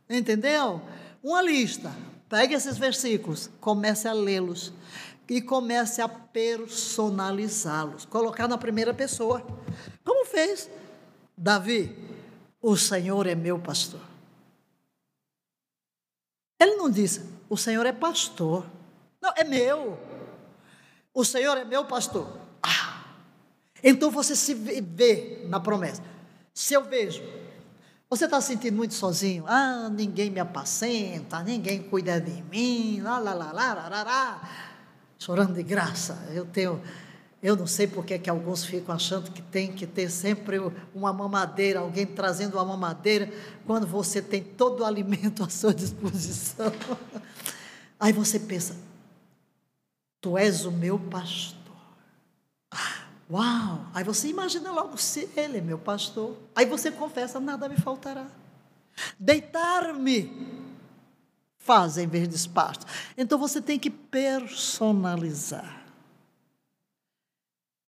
Entendeu? 0.08 0.80
Uma 1.22 1.42
lista. 1.42 1.92
Pegue 2.28 2.54
esses 2.54 2.76
versículos, 2.76 3.48
comece 3.60 4.08
a 4.08 4.12
lê-los 4.12 4.72
e 5.28 5.40
comece 5.40 6.02
a 6.02 6.08
personalizá-los, 6.08 8.04
colocar 8.04 8.48
na 8.48 8.58
primeira 8.58 8.92
pessoa. 8.92 9.46
Como 10.04 10.26
fez 10.26 10.68
Davi? 11.36 11.96
O 12.60 12.76
Senhor 12.76 13.28
é 13.28 13.36
meu 13.36 13.60
pastor. 13.60 14.00
Ele 16.58 16.76
não 16.76 16.90
disse, 16.90 17.22
o 17.48 17.56
Senhor 17.56 17.84
é 17.86 17.92
pastor. 17.92 18.66
Não, 19.20 19.32
é 19.36 19.44
meu. 19.44 19.98
O 21.12 21.24
Senhor 21.24 21.56
é 21.56 21.64
meu 21.64 21.84
pastor. 21.84 22.38
Ah, 22.62 23.04
então 23.82 24.10
você 24.10 24.34
se 24.34 24.54
vê 24.54 25.44
na 25.48 25.60
promessa. 25.60 26.02
Se 26.52 26.74
eu 26.74 26.84
vejo, 26.84 27.22
você 28.08 28.24
está 28.24 28.40
sentindo 28.40 28.76
muito 28.76 28.94
sozinho? 28.94 29.44
Ah, 29.46 29.88
ninguém 29.90 30.30
me 30.30 30.40
apacenta, 30.40 31.42
ninguém 31.42 31.82
cuida 31.82 32.20
de 32.20 32.42
mim, 32.44 33.00
lá, 33.02 33.18
lá, 33.18 33.34
lá, 33.34 33.52
lá, 33.52 33.74
lá, 33.74 33.88
lá, 33.88 34.02
lá. 34.02 34.50
chorando 35.18 35.54
de 35.54 35.62
graça. 35.62 36.16
Eu 36.32 36.46
tenho, 36.46 36.80
eu 37.46 37.54
não 37.54 37.66
sei 37.66 37.86
porque 37.86 38.18
que 38.18 38.28
alguns 38.28 38.64
ficam 38.64 38.92
achando 38.92 39.30
que 39.30 39.40
tem 39.40 39.70
que 39.70 39.86
ter 39.86 40.10
sempre 40.10 40.60
uma 40.92 41.12
mamadeira, 41.12 41.78
alguém 41.78 42.04
trazendo 42.04 42.54
uma 42.54 42.64
mamadeira, 42.64 43.32
quando 43.64 43.86
você 43.86 44.20
tem 44.20 44.42
todo 44.42 44.80
o 44.80 44.84
alimento 44.84 45.44
à 45.44 45.48
sua 45.48 45.72
disposição. 45.72 46.72
Aí 48.00 48.12
você 48.12 48.40
pensa, 48.40 48.74
Tu 50.20 50.36
és 50.36 50.64
o 50.64 50.72
meu 50.72 50.98
pastor. 50.98 51.56
Uau! 53.30 53.86
Aí 53.94 54.02
você 54.02 54.26
imagina 54.26 54.72
logo 54.72 54.96
se 54.96 55.28
ele 55.36 55.58
é 55.58 55.60
meu 55.60 55.78
pastor. 55.78 56.36
Aí 56.52 56.66
você 56.66 56.90
confessa: 56.90 57.38
nada 57.38 57.68
me 57.68 57.76
faltará. 57.76 58.26
Deitar-me 59.20 60.66
faz 61.58 61.96
em 61.96 62.08
vez 62.08 62.28
de 62.28 62.34
espaço. 62.34 62.80
Então 63.16 63.38
você 63.38 63.60
tem 63.60 63.78
que 63.78 63.88
personalizar. 63.88 65.85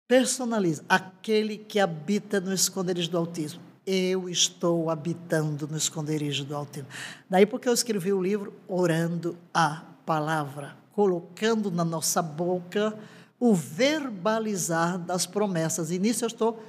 Personaliza. 0.08 0.82
Aquele 0.88 1.58
que 1.58 1.78
habita 1.78 2.40
no 2.40 2.54
esconderijo 2.54 3.10
do 3.10 3.18
autismo. 3.18 3.60
Eu 3.86 4.28
estou 4.28 4.90
habitando 4.90 5.68
no 5.68 5.76
esconderijo 5.76 6.44
do 6.44 6.56
Altíssimo. 6.56 6.88
Daí 7.28 7.46
porque 7.46 7.68
eu 7.68 7.72
escrevi 7.72 8.12
o 8.12 8.22
livro 8.22 8.54
Orando 8.66 9.36
a 9.52 9.84
Palavra 10.04 10.76
colocando 10.92 11.70
na 11.70 11.84
nossa 11.84 12.20
boca 12.20 12.98
o 13.38 13.54
verbalizar 13.54 14.98
das 14.98 15.26
promessas. 15.26 15.90
E 15.90 15.98
nisso 15.98 16.24
eu 16.24 16.26
estou 16.26 16.62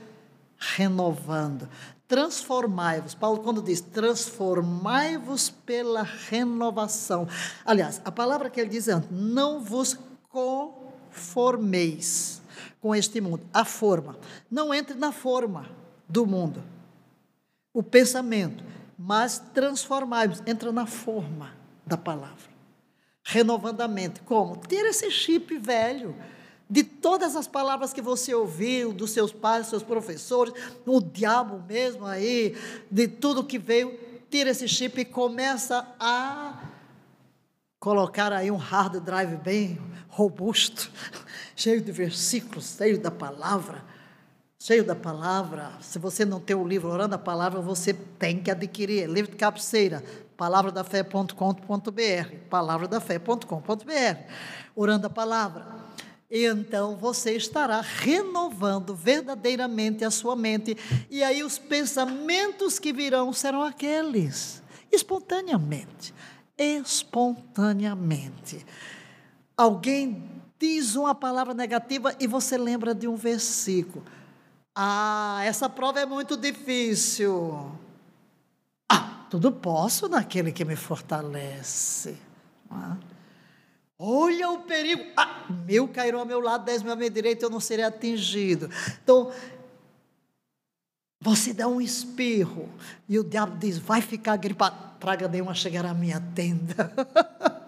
renovando. 0.58 1.67
Transformai-vos. 2.08 3.15
Paulo, 3.15 3.39
quando 3.39 3.62
diz 3.62 3.82
transformai-vos 3.82 5.49
pela 5.49 6.04
renovação. 6.04 7.28
Aliás, 7.65 8.02
a 8.06 8.12
palavra 8.12 8.49
que 8.49 8.60
ele 8.60 8.69
diz 8.69 8.88
é: 8.88 9.02
não 9.10 9.62
vos 9.62 9.97
conformeis 10.30 12.38
com 12.81 12.95
este 12.95 13.19
mundo. 13.21 13.45
A 13.53 13.65
forma. 13.65 14.17
Não 14.49 14.73
entre 14.73 14.95
na 14.95 15.11
forma 15.11 15.69
do 16.07 16.25
mundo. 16.25 16.63
O 17.73 17.83
pensamento. 17.83 18.63
Mas 18.97 19.39
transformai-vos. 19.53 20.41
Entra 20.45 20.71
na 20.71 20.85
forma 20.85 21.53
da 21.85 21.97
palavra 21.97 22.59
renovando 23.29 23.81
a 23.81 23.87
mente. 23.87 24.21
Como? 24.21 24.57
Ter 24.57 24.85
esse 24.87 25.09
chip 25.11 25.55
velho 25.57 26.15
de 26.69 26.83
todas 26.83 27.35
as 27.35 27.47
palavras 27.47 27.93
que 27.93 28.01
você 28.01 28.33
ouviu 28.33 28.91
dos 28.93 29.11
seus 29.11 29.31
pais, 29.31 29.61
dos 29.61 29.69
seus 29.69 29.83
professores, 29.83 30.53
o 30.85 30.99
diabo 31.01 31.63
mesmo 31.67 32.05
aí, 32.05 32.55
de 32.89 33.07
tudo 33.07 33.43
que 33.43 33.57
veio, 33.57 33.97
tira 34.29 34.49
esse 34.49 34.67
chip 34.67 34.99
e 34.99 35.05
começa 35.05 35.87
a 35.99 36.59
colocar 37.79 38.33
aí 38.33 38.51
um 38.51 38.57
hard 38.57 38.99
drive 38.99 39.35
bem 39.37 39.79
robusto, 40.07 40.91
cheio 41.60 41.82
de 41.82 41.91
versículos, 41.91 42.78
cheio 42.78 42.98
da 42.98 43.12
palavra, 43.12 43.84
cheio 44.58 44.82
da 44.84 44.95
palavra. 44.95 45.74
Se 45.82 46.00
você 46.00 46.24
não 46.24 46.39
tem 46.39 46.56
o 46.56 46.65
livro 46.65 46.89
Orando 46.89 47.15
a 47.15 47.17
Palavra, 47.17 47.60
você 47.60 47.93
tem 47.93 48.41
que 48.41 48.50
adquirir. 48.50 49.10
Livro 49.10 49.32
de 49.32 49.38
cabeceira, 49.38 50.02
palavradafé.com.br, 50.38 52.36
palavradafé.com.br, 52.50 54.34
Orando 54.74 55.08
a 55.08 55.10
Palavra. 55.10 55.89
E 56.32 56.45
então 56.45 56.95
você 56.95 57.36
estará 57.36 57.82
renovando 57.82 58.95
verdadeiramente 58.95 60.06
a 60.06 60.12
sua 60.12 60.38
mente. 60.38 60.78
E 61.10 61.22
aí 61.24 61.43
os 61.43 61.58
pensamentos 61.58 62.80
que 62.80 62.93
virão 62.93 63.34
serão 63.34 63.63
aqueles, 63.63 64.63
espontaneamente. 64.89 66.13
Espontaneamente. 66.58 68.65
Alguém 69.58 70.39
diz 70.60 70.95
uma 70.95 71.15
palavra 71.15 71.54
negativa 71.54 72.13
e 72.19 72.28
você 72.28 72.58
lembra 72.58 72.93
de 72.93 73.08
um 73.08 73.15
versículo. 73.15 74.04
Ah, 74.76 75.41
essa 75.43 75.69
prova 75.69 76.00
é 76.00 76.06
muito 76.06 76.36
difícil. 76.36 77.72
Ah, 78.88 79.26
tudo 79.30 79.52
posso 79.52 80.10
naquele 80.10 80.52
que 80.52 80.65
me 80.65 80.76
fortalece. 80.76 82.17
Ah. 82.69 82.98
Olha 83.98 84.50
o 84.50 84.60
perigo. 84.60 85.04
Ah, 85.17 85.45
meu 85.65 85.88
cairão 85.88 86.19
ao 86.19 86.26
meu 86.26 86.39
lado, 86.39 86.65
dez 86.65 86.84
mil 86.84 86.93
à 86.93 86.95
minha 86.95 87.10
direita, 87.10 87.45
eu 87.45 87.50
não 87.50 87.60
serei 87.60 87.86
atingido. 87.86 88.69
Então, 89.04 89.32
você 91.22 91.54
dá 91.54 91.67
um 91.67 91.82
espirro 91.82 92.69
e 93.08 93.19
o 93.19 93.24
diabo 93.24 93.58
diz: 93.58 93.78
vai 93.78 94.02
ficar 94.02 94.38
gripado. 94.38 94.89
Praga 95.00 95.28
nenhuma 95.28 95.54
chegar 95.54 95.86
à 95.86 95.93
minha 95.93 96.22
tenda. 96.34 96.93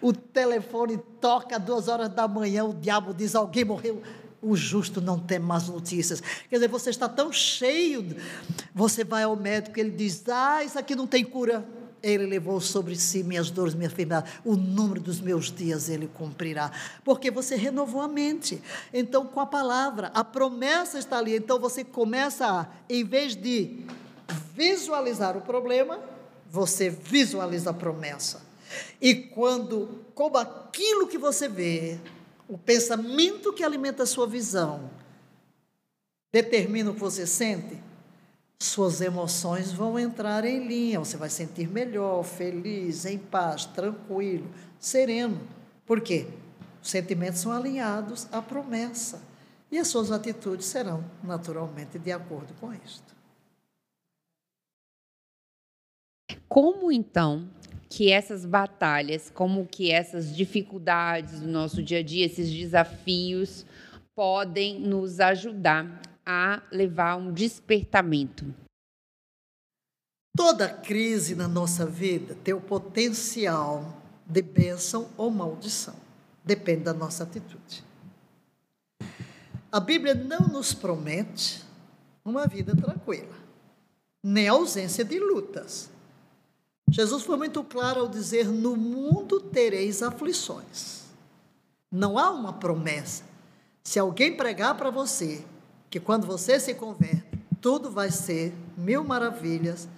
o 0.00 0.12
telefone 0.12 0.98
toca 1.20 1.58
duas 1.58 1.88
horas 1.88 2.08
da 2.08 2.26
manhã, 2.26 2.64
o 2.64 2.74
diabo 2.74 3.14
diz: 3.14 3.34
alguém 3.34 3.64
morreu. 3.64 4.02
O 4.42 4.54
justo 4.54 5.00
não 5.00 5.18
tem 5.18 5.38
más 5.38 5.68
notícias. 5.68 6.22
Quer 6.48 6.56
dizer, 6.56 6.68
você 6.68 6.90
está 6.90 7.08
tão 7.08 7.32
cheio, 7.32 8.16
você 8.74 9.02
vai 9.02 9.24
ao 9.24 9.34
médico, 9.34 9.78
ele 9.80 9.90
diz: 9.90 10.22
ah, 10.28 10.62
isso 10.62 10.78
aqui 10.78 10.94
não 10.94 11.06
tem 11.06 11.24
cura. 11.24 11.66
Ele 12.02 12.26
levou 12.26 12.60
sobre 12.60 12.94
si 12.94 13.24
minhas 13.24 13.50
dores, 13.50 13.74
minha 13.74 13.86
enfermidade. 13.86 14.30
O 14.44 14.54
número 14.54 15.00
dos 15.00 15.20
meus 15.20 15.50
dias 15.50 15.88
ele 15.88 16.06
cumprirá. 16.06 16.70
Porque 17.02 17.30
você 17.30 17.56
renovou 17.56 18.00
a 18.00 18.06
mente. 18.06 18.62
Então, 18.92 19.26
com 19.26 19.40
a 19.40 19.46
palavra, 19.46 20.12
a 20.14 20.22
promessa 20.22 20.98
está 20.98 21.18
ali. 21.18 21.34
Então, 21.34 21.58
você 21.58 21.82
começa 21.82 22.46
a, 22.46 22.66
em 22.88 23.02
vez 23.02 23.34
de 23.34 23.84
visualizar 24.54 25.36
o 25.36 25.40
problema, 25.40 25.98
você 26.48 26.88
visualiza 26.88 27.70
a 27.70 27.74
promessa. 27.74 28.40
E 29.00 29.14
quando, 29.14 30.04
como 30.14 30.36
aquilo 30.36 31.06
que 31.06 31.18
você 31.18 31.48
vê, 31.48 31.98
o 32.48 32.56
pensamento 32.56 33.52
que 33.52 33.64
alimenta 33.64 34.02
a 34.02 34.06
sua 34.06 34.26
visão, 34.26 34.90
determina 36.32 36.90
o 36.90 36.94
que 36.94 37.00
você 37.00 37.26
sente, 37.26 37.78
suas 38.58 39.00
emoções 39.00 39.70
vão 39.70 39.98
entrar 39.98 40.44
em 40.44 40.66
linha. 40.66 40.98
Você 40.98 41.16
vai 41.16 41.28
sentir 41.28 41.68
melhor, 41.68 42.22
feliz, 42.22 43.04
em 43.04 43.18
paz, 43.18 43.66
tranquilo, 43.66 44.48
sereno. 44.80 45.40
Por 45.84 46.00
quê? 46.00 46.26
Os 46.82 46.90
sentimentos 46.90 47.40
são 47.40 47.52
alinhados 47.52 48.26
à 48.32 48.40
promessa. 48.40 49.22
E 49.70 49.78
as 49.78 49.88
suas 49.88 50.10
atitudes 50.10 50.66
serão 50.66 51.04
naturalmente 51.22 51.98
de 51.98 52.12
acordo 52.12 52.54
com 52.60 52.72
isto. 52.72 53.14
Como 56.48 56.90
então 56.90 57.48
que 57.88 58.10
essas 58.10 58.44
batalhas, 58.44 59.30
como 59.30 59.66
que 59.66 59.90
essas 59.90 60.34
dificuldades 60.34 61.40
do 61.40 61.48
nosso 61.48 61.82
dia 61.82 61.98
a 61.98 62.02
dia, 62.02 62.26
esses 62.26 62.50
desafios 62.50 63.64
podem 64.14 64.80
nos 64.80 65.20
ajudar 65.20 66.00
a 66.24 66.62
levar 66.72 67.16
um 67.16 67.32
despertamento? 67.32 68.54
Toda 70.36 70.68
crise 70.68 71.34
na 71.34 71.48
nossa 71.48 71.86
vida 71.86 72.36
tem 72.44 72.52
o 72.52 72.60
potencial 72.60 74.02
de 74.26 74.42
bênção 74.42 75.08
ou 75.16 75.30
maldição. 75.30 75.94
Depende 76.44 76.84
da 76.84 76.92
nossa 76.92 77.24
atitude. 77.24 77.84
A 79.72 79.80
Bíblia 79.80 80.14
não 80.14 80.48
nos 80.48 80.74
promete 80.74 81.64
uma 82.24 82.46
vida 82.46 82.74
tranquila, 82.74 83.34
nem 84.22 84.48
ausência 84.48 85.04
de 85.04 85.18
lutas. 85.18 85.90
Jesus 86.88 87.24
foi 87.24 87.36
muito 87.36 87.62
claro 87.64 88.02
ao 88.02 88.08
dizer: 88.08 88.46
No 88.46 88.76
mundo 88.76 89.40
tereis 89.40 90.02
aflições. 90.02 91.04
Não 91.90 92.18
há 92.18 92.30
uma 92.30 92.52
promessa. 92.52 93.24
Se 93.82 93.98
alguém 93.98 94.36
pregar 94.36 94.76
para 94.76 94.90
você 94.90 95.44
que 95.88 96.00
quando 96.00 96.26
você 96.26 96.58
se 96.58 96.74
converte, 96.74 97.24
tudo 97.60 97.90
vai 97.90 98.10
ser 98.10 98.52
mil 98.76 99.04
maravilhas, 99.04 99.88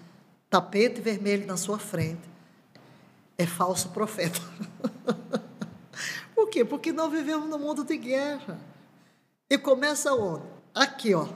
tapete 0.49 1.01
vermelho 1.01 1.47
na 1.47 1.57
sua 1.57 1.79
frente, 1.79 2.29
é 3.37 3.47
falso 3.47 3.91
profeta. 3.91 4.41
Por 6.35 6.49
quê? 6.51 6.65
Porque 6.65 6.93
nós 6.93 7.11
vivemos 7.11 7.49
num 7.49 7.59
mundo 7.59 7.85
de 7.85 7.97
guerra. 7.97 8.59
E 9.51 9.59
começa 9.59 10.13
onde? 10.15 10.45
Aqui, 10.75 11.15
ó. 11.15 11.27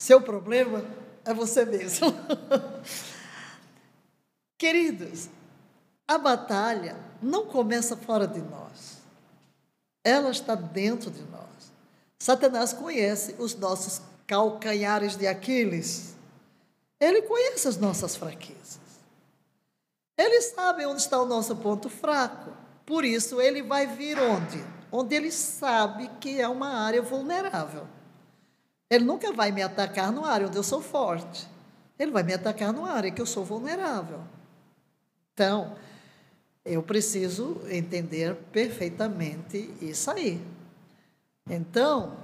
Seu 0.00 0.20
problema 0.20 0.84
é 1.24 1.34
você 1.34 1.64
mesmo. 1.64 2.06
Queridos, 4.62 5.28
a 6.06 6.16
batalha 6.16 6.96
não 7.20 7.46
começa 7.46 7.96
fora 7.96 8.28
de 8.28 8.40
nós. 8.40 8.98
Ela 10.04 10.30
está 10.30 10.54
dentro 10.54 11.10
de 11.10 11.20
nós. 11.24 11.72
Satanás 12.16 12.72
conhece 12.72 13.34
os 13.40 13.56
nossos 13.56 14.00
calcanhares 14.24 15.16
de 15.16 15.26
Aquiles. 15.26 16.14
Ele 17.00 17.22
conhece 17.22 17.66
as 17.66 17.76
nossas 17.76 18.14
fraquezas. 18.14 18.78
Ele 20.16 20.40
sabe 20.42 20.86
onde 20.86 21.00
está 21.00 21.20
o 21.20 21.26
nosso 21.26 21.56
ponto 21.56 21.90
fraco. 21.90 22.52
Por 22.86 23.04
isso, 23.04 23.40
ele 23.40 23.64
vai 23.64 23.88
vir 23.88 24.16
onde? 24.20 24.64
Onde 24.92 25.16
ele 25.16 25.32
sabe 25.32 26.08
que 26.20 26.40
é 26.40 26.46
uma 26.46 26.68
área 26.84 27.02
vulnerável. 27.02 27.88
Ele 28.88 29.04
nunca 29.04 29.32
vai 29.32 29.50
me 29.50 29.60
atacar 29.60 30.12
numa 30.12 30.30
área 30.30 30.46
onde 30.46 30.56
eu 30.56 30.62
sou 30.62 30.80
forte. 30.80 31.48
Ele 31.98 32.12
vai 32.12 32.22
me 32.22 32.32
atacar 32.32 32.72
numa 32.72 32.92
área 32.92 33.10
que 33.10 33.20
eu 33.20 33.26
sou 33.26 33.44
vulnerável. 33.44 34.20
Então, 35.32 35.76
eu 36.64 36.82
preciso 36.82 37.60
entender 37.68 38.34
perfeitamente 38.52 39.74
isso 39.80 40.10
aí. 40.10 40.40
Então, 41.48 42.16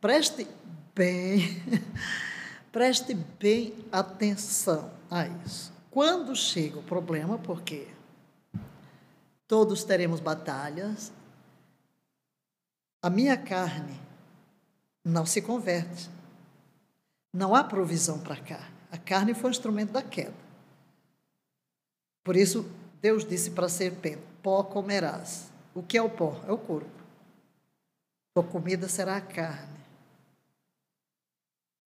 preste 0.00 0.46
bem, 0.94 1.62
preste 2.72 3.14
bem 3.14 3.74
atenção 3.90 4.90
a 5.10 5.26
isso. 5.26 5.72
Quando 5.90 6.34
chega 6.34 6.78
o 6.78 6.82
problema, 6.82 7.36
porque 7.38 7.88
todos 9.46 9.84
teremos 9.84 10.20
batalhas, 10.20 11.12
a 13.02 13.10
minha 13.10 13.36
carne 13.36 14.00
não 15.04 15.26
se 15.26 15.42
converte. 15.42 16.08
Não 17.34 17.54
há 17.54 17.64
provisão 17.64 18.18
para 18.18 18.36
cá. 18.36 18.68
A 18.90 18.96
carne 18.96 19.34
foi 19.34 19.48
um 19.48 19.50
instrumento 19.50 19.92
da 19.92 20.02
queda. 20.02 20.41
Por 22.22 22.36
isso, 22.36 22.64
Deus 23.00 23.24
disse 23.24 23.50
para 23.50 23.66
a 23.66 23.68
serpente: 23.68 24.22
pó 24.42 24.62
comerás. 24.62 25.50
O 25.74 25.82
que 25.82 25.96
é 25.96 26.02
o 26.02 26.10
pó? 26.10 26.40
É 26.46 26.52
o 26.52 26.58
corpo. 26.58 26.90
Tua 28.34 28.44
comida 28.44 28.88
será 28.88 29.16
a 29.16 29.20
carne, 29.20 29.78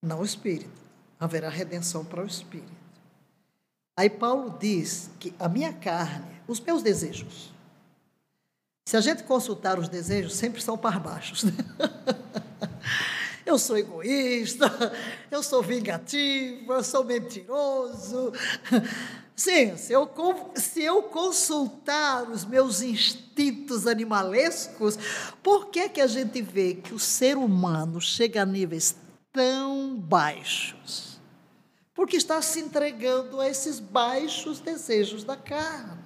não 0.03 0.21
o 0.21 0.25
espírito. 0.25 0.87
Haverá 1.19 1.49
redenção 1.49 2.05
para 2.05 2.23
o 2.23 2.27
espírito. 2.27 2.71
Aí 3.97 4.11
Paulo 4.11 4.57
diz 4.61 5.11
que 5.19 5.35
a 5.39 5.49
minha 5.49 5.73
carne, 5.73 6.41
os 6.47 6.61
meus 6.61 6.83
desejos, 6.83 7.53
se 8.85 8.97
a 8.97 9.01
gente 9.01 9.25
consultar 9.25 9.79
os 9.79 9.89
desejos, 9.89 10.35
sempre 10.35 10.63
são 10.63 10.77
para 10.79 11.01
baixos. 11.01 11.45
Né? 11.45 11.53
Eu 13.47 13.61
sou 13.61 13.79
egoísta, 13.79 14.67
eu 15.31 15.41
sou 15.41 15.63
vingativo, 15.63 16.73
eu 16.73 16.83
sou 16.83 17.05
mentiroso, 17.05 18.33
Sim, 19.37 19.77
se 19.77 19.93
eu, 19.93 20.11
se 20.55 20.83
eu 20.83 21.03
consultar 21.03 22.23
os 22.31 22.43
meus 22.43 22.81
instintos 22.81 23.87
animalescos, 23.87 24.99
por 25.43 25.67
que, 25.67 25.91
que 25.91 26.01
a 26.01 26.07
gente 26.07 26.41
vê 26.41 26.73
que 26.73 26.95
o 26.95 26.99
ser 26.99 27.37
humano 27.37 28.01
chega 28.01 28.41
a 28.41 28.47
níveis 28.47 28.97
tão 29.31 29.95
baixos? 29.95 31.21
Porque 31.93 32.17
está 32.17 32.41
se 32.41 32.61
entregando 32.61 33.39
a 33.39 33.47
esses 33.47 33.79
baixos 33.79 34.59
desejos 34.59 35.23
da 35.23 35.37
carne. 35.37 36.03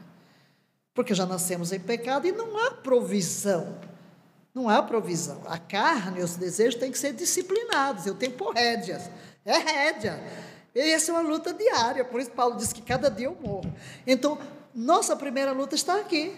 Porque 0.92 1.14
já 1.14 1.24
nascemos 1.24 1.70
em 1.72 1.78
pecado 1.78 2.26
e 2.26 2.32
não 2.32 2.58
há 2.58 2.72
provisão. 2.72 3.78
Não 4.52 4.68
há 4.68 4.82
provisão. 4.82 5.40
A 5.46 5.56
carne 5.56 6.20
os 6.20 6.34
desejos 6.34 6.80
têm 6.80 6.90
que 6.90 6.98
ser 6.98 7.12
disciplinados. 7.12 8.06
Eu 8.06 8.16
tenho 8.16 8.32
por 8.32 8.54
rédeas. 8.54 9.08
É 9.44 9.56
rédea. 9.56 10.20
E 10.74 10.80
essa 10.80 11.10
é 11.10 11.14
uma 11.14 11.28
luta 11.28 11.52
diária, 11.52 12.04
por 12.04 12.20
isso 12.20 12.30
Paulo 12.30 12.56
diz 12.56 12.72
que 12.72 12.82
cada 12.82 13.10
dia 13.10 13.26
eu 13.26 13.36
morro. 13.40 13.72
Então, 14.06 14.38
nossa 14.74 15.16
primeira 15.16 15.52
luta 15.52 15.74
está 15.74 15.98
aqui. 15.98 16.36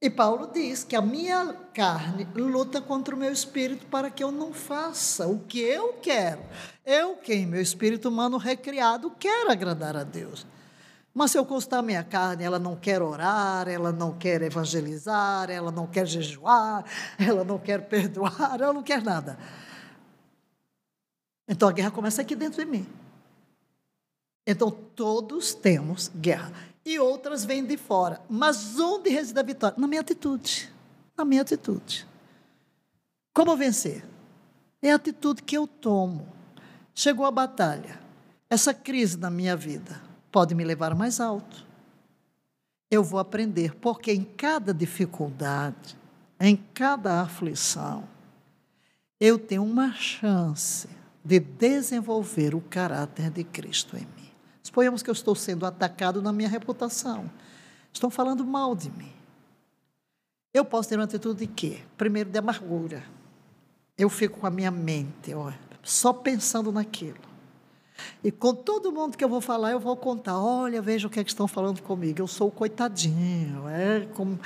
E 0.00 0.08
Paulo 0.08 0.50
diz 0.52 0.84
que 0.84 0.94
a 0.94 1.02
minha 1.02 1.54
carne 1.74 2.26
luta 2.36 2.80
contra 2.80 3.14
o 3.14 3.18
meu 3.18 3.32
espírito 3.32 3.84
para 3.86 4.08
que 4.08 4.22
eu 4.22 4.30
não 4.30 4.52
faça 4.52 5.26
o 5.26 5.40
que 5.40 5.60
eu 5.60 5.94
quero. 5.94 6.40
Eu, 6.86 7.16
quem 7.16 7.44
meu 7.44 7.60
espírito 7.60 8.08
humano 8.08 8.36
recriado, 8.36 9.10
quero 9.18 9.50
agradar 9.50 9.96
a 9.96 10.04
Deus. 10.04 10.46
Mas 11.12 11.32
se 11.32 11.38
eu 11.38 11.44
constar 11.44 11.82
minha 11.82 12.04
carne, 12.04 12.44
ela 12.44 12.60
não 12.60 12.76
quer 12.76 13.02
orar, 13.02 13.66
ela 13.66 13.90
não 13.90 14.16
quer 14.16 14.40
evangelizar, 14.40 15.50
ela 15.50 15.72
não 15.72 15.84
quer 15.84 16.06
jejuar, 16.06 16.84
ela 17.18 17.42
não 17.42 17.58
quer 17.58 17.88
perdoar, 17.88 18.60
ela 18.60 18.72
não 18.72 18.84
quer 18.84 19.02
nada. 19.02 19.36
Então 21.48 21.68
a 21.68 21.72
guerra 21.72 21.90
começa 21.90 22.20
aqui 22.20 22.36
dentro 22.36 22.62
de 22.62 22.70
mim. 22.70 22.86
Então 24.46 24.70
todos 24.70 25.54
temos 25.54 26.10
guerra. 26.14 26.52
E 26.84 26.98
outras 26.98 27.44
vêm 27.44 27.64
de 27.64 27.76
fora. 27.76 28.20
Mas 28.28 28.78
onde 28.78 29.08
reside 29.10 29.38
a 29.40 29.42
vitória? 29.42 29.76
Na 29.78 29.86
minha 29.86 30.02
atitude. 30.02 30.72
Na 31.16 31.24
minha 31.24 31.42
atitude. 31.42 32.06
Como 33.32 33.56
vencer? 33.56 34.04
É 34.82 34.92
a 34.92 34.96
atitude 34.96 35.42
que 35.42 35.56
eu 35.56 35.66
tomo. 35.66 36.26
Chegou 36.94 37.24
a 37.24 37.30
batalha. 37.30 37.98
Essa 38.50 38.72
crise 38.72 39.16
na 39.16 39.30
minha 39.30 39.56
vida 39.56 40.00
pode 40.30 40.54
me 40.54 40.64
levar 40.64 40.94
mais 40.94 41.20
alto. 41.20 41.66
Eu 42.90 43.04
vou 43.04 43.20
aprender, 43.20 43.74
porque 43.74 44.12
em 44.12 44.24
cada 44.24 44.72
dificuldade, 44.72 45.96
em 46.40 46.56
cada 46.56 47.20
aflição, 47.20 48.08
eu 49.20 49.38
tenho 49.38 49.62
uma 49.62 49.92
chance 49.92 50.88
de 51.28 51.38
desenvolver 51.40 52.54
o 52.54 52.60
caráter 52.62 53.28
de 53.28 53.44
Cristo 53.44 53.98
em 53.98 54.06
mim. 54.16 54.30
Suponhamos 54.62 55.02
que 55.02 55.10
eu 55.10 55.12
estou 55.12 55.34
sendo 55.34 55.66
atacado 55.66 56.22
na 56.22 56.32
minha 56.32 56.48
reputação. 56.48 57.30
Estão 57.92 58.08
falando 58.08 58.46
mal 58.46 58.74
de 58.74 58.90
mim. 58.90 59.12
Eu 60.54 60.64
posso 60.64 60.88
ter 60.88 60.96
uma 60.96 61.04
atitude 61.04 61.40
de 61.40 61.46
quê? 61.46 61.80
Primeiro, 61.98 62.30
de 62.30 62.38
amargura. 62.38 63.04
Eu 63.98 64.08
fico 64.08 64.40
com 64.40 64.46
a 64.46 64.50
minha 64.50 64.70
mente 64.70 65.34
ó, 65.34 65.52
só 65.82 66.14
pensando 66.14 66.72
naquilo. 66.72 67.18
E 68.24 68.32
com 68.32 68.54
todo 68.54 68.90
mundo 68.90 69.14
que 69.14 69.22
eu 69.22 69.28
vou 69.28 69.42
falar, 69.42 69.72
eu 69.72 69.80
vou 69.80 69.98
contar. 69.98 70.38
Olha, 70.38 70.80
veja 70.80 71.08
o 71.08 71.10
que, 71.10 71.20
é 71.20 71.24
que 71.24 71.30
estão 71.30 71.46
falando 71.46 71.82
comigo. 71.82 72.22
Eu 72.22 72.26
sou 72.26 72.48
o 72.48 72.52
coitadinho. 72.52 73.68
É 73.68 74.06
como... 74.14 74.40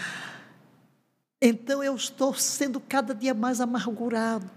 Então 1.45 1.83
eu 1.83 1.97
estou 1.97 2.33
sendo 2.33 2.79
cada 2.79 3.13
dia 3.13 3.35
mais 3.35 3.61
amargurado. 3.61 4.49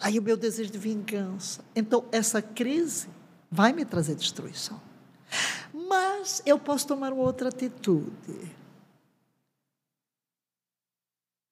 Aí 0.00 0.18
o 0.18 0.22
meu 0.22 0.36
desejo 0.36 0.72
de 0.72 0.78
vingança. 0.78 1.64
Então 1.72 2.04
essa 2.10 2.42
crise 2.42 3.08
vai 3.48 3.72
me 3.72 3.84
trazer 3.84 4.16
destruição. 4.16 4.80
Mas 5.72 6.42
eu 6.44 6.58
posso 6.58 6.88
tomar 6.88 7.12
outra 7.12 7.48
atitude 7.48 8.10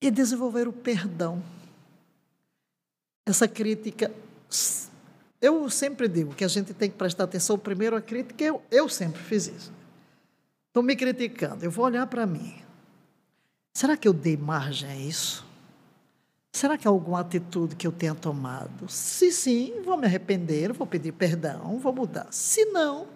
e 0.03 0.11
desenvolver 0.11 0.67
o 0.67 0.73
perdão. 0.73 1.41
Essa 3.25 3.47
crítica 3.47 4.11
eu 5.41 5.71
sempre 5.71 6.09
digo 6.09 6.35
que 6.35 6.45
a 6.45 6.49
gente 6.49 6.75
tem 6.75 6.91
que 6.91 6.97
prestar 6.97 7.25
atenção 7.25 7.57
primeiro 7.57 7.95
à 7.97 8.03
crítica, 8.03 8.43
eu, 8.43 8.61
eu 8.71 8.89
sempre 8.89 9.23
fiz 9.23 9.47
isso. 9.47 9.73
Estão 10.67 10.83
me 10.83 10.97
criticando, 10.97 11.65
eu 11.65 11.71
vou 11.71 11.85
olhar 11.85 12.07
para 12.09 12.27
mim. 12.27 12.61
Será 13.73 13.97
que 13.97 14.07
eu 14.07 14.13
dei 14.13 14.37
margem 14.37 14.89
a 14.89 14.97
isso? 14.97 15.47
Será 16.53 16.77
que 16.77 16.87
há 16.87 16.91
alguma 16.91 17.21
atitude 17.21 17.77
que 17.77 17.87
eu 17.87 17.93
tenha 17.93 18.15
tomado? 18.15 18.89
Se 18.89 19.31
sim, 19.31 19.81
vou 19.85 19.97
me 19.97 20.07
arrepender, 20.07 20.73
vou 20.73 20.87
pedir 20.87 21.13
perdão, 21.13 21.79
vou 21.79 21.93
mudar. 21.93 22.27
Se 22.31 22.65
não, 22.67 23.07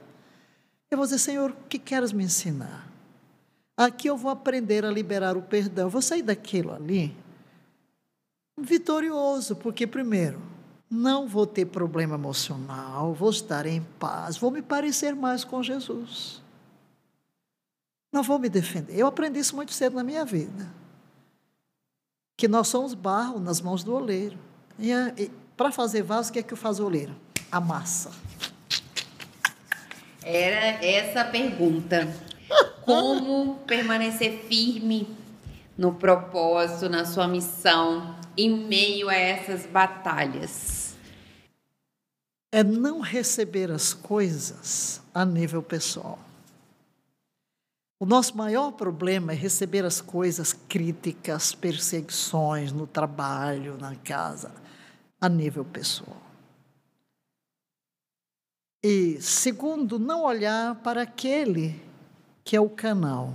eu 0.91 0.97
vou 0.97 1.05
dizer, 1.05 1.19
Senhor, 1.19 1.51
o 1.51 1.69
que 1.69 1.79
queres 1.79 2.13
me 2.13 2.25
ensinar? 2.25 2.89
Aqui 3.77 4.09
eu 4.09 4.17
vou 4.17 4.31
aprender 4.31 4.85
a 4.85 4.91
liberar 4.91 5.37
o 5.37 5.43
perdão. 5.43 5.89
Vou 5.89 6.01
sair 6.01 6.23
daquilo 6.23 6.73
ali 6.73 7.15
vitorioso, 8.57 9.57
porque, 9.57 9.87
primeiro, 9.87 10.41
não 10.89 11.27
vou 11.27 11.47
ter 11.47 11.67
problema 11.67 12.15
emocional, 12.15 13.13
vou 13.13 13.31
estar 13.31 13.67
em 13.67 13.83
paz, 13.99 14.37
vou 14.37 14.51
me 14.51 14.63
parecer 14.63 15.15
mais 15.15 15.43
com 15.43 15.63
Jesus. 15.63 16.44
Não 18.15 18.23
vou 18.23 18.39
me 18.39 18.49
defender. 18.49 18.97
Eu 18.97 19.09
aprendi 19.09 19.41
isso 19.41 19.57
muito 19.57 19.73
cedo 19.73 19.97
na 19.97 20.05
minha 20.05 20.25
vida. 20.25 20.73
Que 22.37 22.47
nós 22.47 22.69
somos 22.69 22.95
barro 22.95 23.41
nas 23.41 23.61
mãos 23.61 23.83
do 23.83 23.93
oleiro. 23.93 24.39
E, 24.79 24.93
e 25.19 25.33
para 25.57 25.73
fazer 25.73 26.03
vaso, 26.03 26.31
o 26.31 26.33
que 26.33 26.39
é 26.39 26.43
que 26.45 26.55
faz 26.55 26.79
o 26.79 26.87
oleiro? 26.87 27.13
A 27.51 27.61
massa. 27.61 28.13
Era 30.23 30.85
essa 30.87 31.23
a 31.23 31.25
pergunta. 31.25 32.07
Como 32.83 33.57
permanecer 33.67 34.45
firme 34.45 35.09
no 35.77 35.93
propósito, 35.93 36.89
na 36.89 37.05
sua 37.05 37.27
missão, 37.27 38.15
em 38.39 38.49
meio 38.69 39.09
a 39.09 39.17
essas 39.17 39.67
batalhas? 39.67 40.95
É 42.53 42.63
não 42.63 43.01
receber 43.01 43.73
as 43.73 43.93
coisas 43.93 45.03
a 45.13 45.25
nível 45.25 45.61
pessoal. 45.61 46.24
O 47.99 48.07
nosso 48.07 48.37
maior 48.37 48.73
problema 48.73 49.33
é 49.33 49.35
receber 49.35 49.85
as 49.85 50.01
coisas 50.01 50.53
críticas, 50.53 51.55
perseguições 51.55 52.73
no 52.73 52.87
trabalho, 52.87 53.79
na 53.79 53.95
casa, 53.97 54.53
a 55.21 55.29
nível 55.29 55.65
pessoal. 55.65 56.21
E, 58.83 59.21
segundo, 59.23 59.99
não 59.99 60.25
olhar 60.25 60.75
para 60.77 61.03
aquele 61.03 61.81
que 62.45 62.55
é 62.55 62.61
o 62.61 62.69
canal 62.69 63.33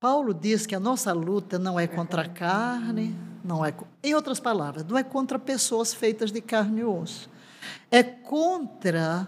Paulo 0.00 0.32
diz 0.32 0.64
que 0.64 0.76
a 0.76 0.80
nossa 0.80 1.12
luta 1.12 1.58
não 1.58 1.78
é 1.78 1.88
contra 1.88 2.22
a 2.22 2.28
carne, 2.28 3.16
não 3.42 3.64
é, 3.64 3.74
em 4.02 4.14
outras 4.14 4.38
palavras, 4.38 4.84
não 4.84 4.96
é 4.96 5.02
contra 5.02 5.40
pessoas 5.40 5.92
feitas 5.92 6.30
de 6.30 6.40
carne 6.40 6.82
e 6.82 6.84
osso. 6.84 7.28
É 7.90 8.04
contra 8.04 9.26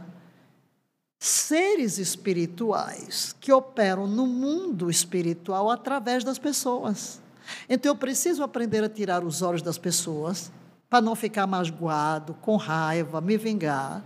seres 1.20 1.98
espirituais 1.98 3.36
que 3.38 3.52
operam 3.52 4.06
no 4.06 4.26
mundo 4.26 4.90
espiritual 4.90 5.70
através 5.70 6.24
das 6.24 6.38
pessoas. 6.38 7.20
Então 7.68 7.92
eu 7.92 7.96
preciso 7.96 8.42
aprender 8.42 8.82
a 8.82 8.88
tirar 8.88 9.22
os 9.22 9.42
olhos 9.42 9.60
das 9.60 9.76
pessoas 9.76 10.50
para 10.88 11.02
não 11.02 11.14
ficar 11.14 11.46
magoado, 11.46 12.32
com 12.40 12.56
raiva, 12.56 13.20
me 13.20 13.36
vingar 13.36 14.02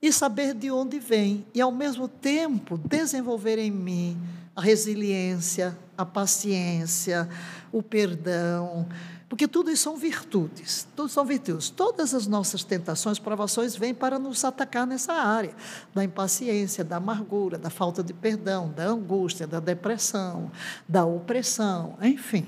e 0.00 0.12
saber 0.12 0.54
de 0.54 0.70
onde 0.70 1.00
vem 1.00 1.44
e 1.52 1.60
ao 1.60 1.72
mesmo 1.72 2.06
tempo 2.06 2.78
desenvolver 2.78 3.58
em 3.58 3.72
mim 3.72 4.16
a 4.54 4.60
resiliência, 4.60 5.76
a 5.98 6.06
paciência, 6.06 7.28
o 7.72 7.82
perdão, 7.82 8.86
porque 9.28 9.48
tudo 9.48 9.70
isso 9.70 9.82
são 9.82 9.96
virtudes, 9.96 10.86
tudo 10.94 11.08
são 11.08 11.24
virtudes. 11.24 11.68
Todas 11.68 12.14
as 12.14 12.26
nossas 12.26 12.62
tentações, 12.62 13.18
provações 13.18 13.74
vêm 13.74 13.92
para 13.92 14.18
nos 14.18 14.44
atacar 14.44 14.86
nessa 14.86 15.12
área 15.12 15.54
da 15.92 16.04
impaciência, 16.04 16.84
da 16.84 16.96
amargura, 16.96 17.58
da 17.58 17.68
falta 17.68 18.02
de 18.02 18.12
perdão, 18.12 18.70
da 18.70 18.84
angústia, 18.84 19.46
da 19.46 19.58
depressão, 19.58 20.50
da 20.88 21.04
opressão, 21.04 21.98
enfim. 22.00 22.46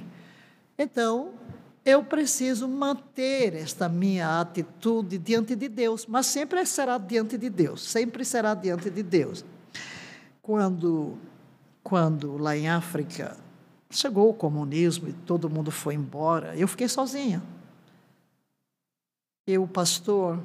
Então, 0.78 1.30
eu 1.84 2.04
preciso 2.04 2.68
manter 2.68 3.54
esta 3.54 3.88
minha 3.88 4.40
atitude 4.40 5.18
diante 5.18 5.56
de 5.56 5.68
Deus, 5.68 6.06
mas 6.06 6.26
sempre 6.26 6.64
será 6.64 6.96
diante 6.96 7.36
de 7.36 7.50
Deus, 7.50 7.82
sempre 7.82 8.24
será 8.24 8.54
diante 8.54 8.88
de 8.88 9.02
Deus. 9.02 9.44
Quando 10.40 11.18
quando 11.82 12.36
lá 12.36 12.54
em 12.54 12.68
África 12.68 13.34
chegou 13.90 14.28
o 14.30 14.34
comunismo 14.34 15.08
e 15.08 15.12
todo 15.12 15.48
mundo 15.48 15.70
foi 15.70 15.94
embora, 15.94 16.56
eu 16.56 16.68
fiquei 16.68 16.88
sozinha. 16.88 17.42
E 19.46 19.56
o 19.56 19.66
pastor, 19.66 20.38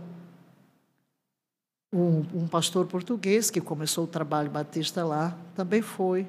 um, 1.92 2.20
um 2.34 2.48
pastor 2.48 2.86
português 2.88 3.50
que 3.50 3.60
começou 3.60 4.06
o 4.06 4.08
trabalho 4.08 4.50
batista 4.50 5.04
lá, 5.04 5.38
também 5.56 5.82
foi. 5.82 6.26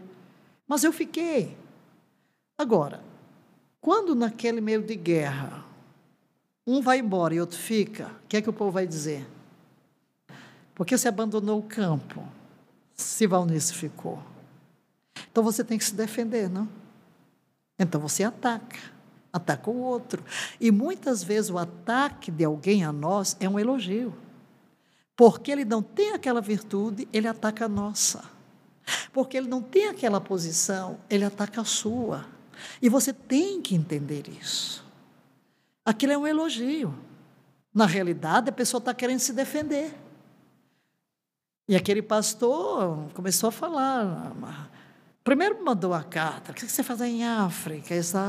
Mas 0.67 0.83
eu 0.83 0.93
fiquei. 0.93 1.57
Agora, 2.59 3.01
quando 3.81 4.15
naquele 4.15 4.61
meio 4.61 4.83
de 4.83 4.97
guerra, 4.97 5.65
um 6.67 6.81
vai 6.81 6.99
embora 6.99 7.35
e 7.35 7.41
outro 7.41 7.59
fica, 7.59 8.09
o 8.25 8.29
que 8.29 8.39
é 8.39 8.43
que 8.43 8.51
o 8.51 8.53
povo 8.53 8.73
vai 8.73 8.87
dizer? 8.87 9.27
Porque 10.75 10.99
você 10.99 11.07
abandonou 11.07 11.61
o 11.61 11.63
campo, 11.63 12.27
se 12.95 13.27
Valnice 13.27 13.73
ficou. 13.73 14.21
Então 15.31 15.45
você 15.45 15.63
tem 15.63 15.79
que 15.79 15.85
se 15.85 15.95
defender, 15.95 16.49
não? 16.49 16.69
Então 17.79 18.01
você 18.01 18.23
ataca, 18.23 18.79
ataca 19.33 19.71
o 19.71 19.81
outro. 19.81 20.25
E 20.61 20.71
muitas 20.71 21.23
vezes 21.23 21.51
o 21.51 21.59
ataque 21.59 22.31
de 22.31 22.45
alguém 22.45 22.85
a 22.85 22.93
nós 22.93 23.37
é 23.41 23.49
um 23.49 23.59
elogio. 23.59 24.15
Porque 25.17 25.51
ele 25.51 25.65
não 25.65 25.83
tem 25.83 26.13
aquela 26.13 26.41
virtude, 26.41 27.09
ele 27.13 27.29
ataca 27.29 27.67
a 27.67 27.69
nossa. 27.69 28.25
Porque 29.13 29.37
ele 29.37 29.49
não 29.49 29.63
tem 29.63 29.89
aquela 29.89 30.21
posição, 30.21 30.99
ele 31.09 31.25
ataca 31.25 31.61
a 31.61 31.65
sua. 31.65 32.27
E 32.81 32.89
você 32.89 33.13
tem 33.13 33.61
que 33.61 33.75
entender 33.75 34.29
isso. 34.29 34.85
Aquilo 35.85 36.13
é 36.13 36.19
um 36.19 36.27
elogio. 36.27 36.95
Na 37.73 37.87
realidade, 37.87 38.49
a 38.49 38.53
pessoa 38.53 38.79
está 38.79 38.95
querendo 38.95 39.19
se 39.19 39.33
defender. 39.33 39.95
E 41.69 41.75
aquele 41.75 42.03
pastor 42.03 43.09
começou 43.15 43.49
a 43.49 43.53
falar: 43.53 44.71
Primeiro 45.25 45.57
me 45.57 45.63
mandou 45.63 45.95
a 45.95 46.03
carta, 46.05 46.53
o 46.53 46.55
que 46.55 46.69
você 46.69 46.83
faz 46.83 47.01
em 47.01 47.25
África? 47.25 47.95
Essa 47.95 48.21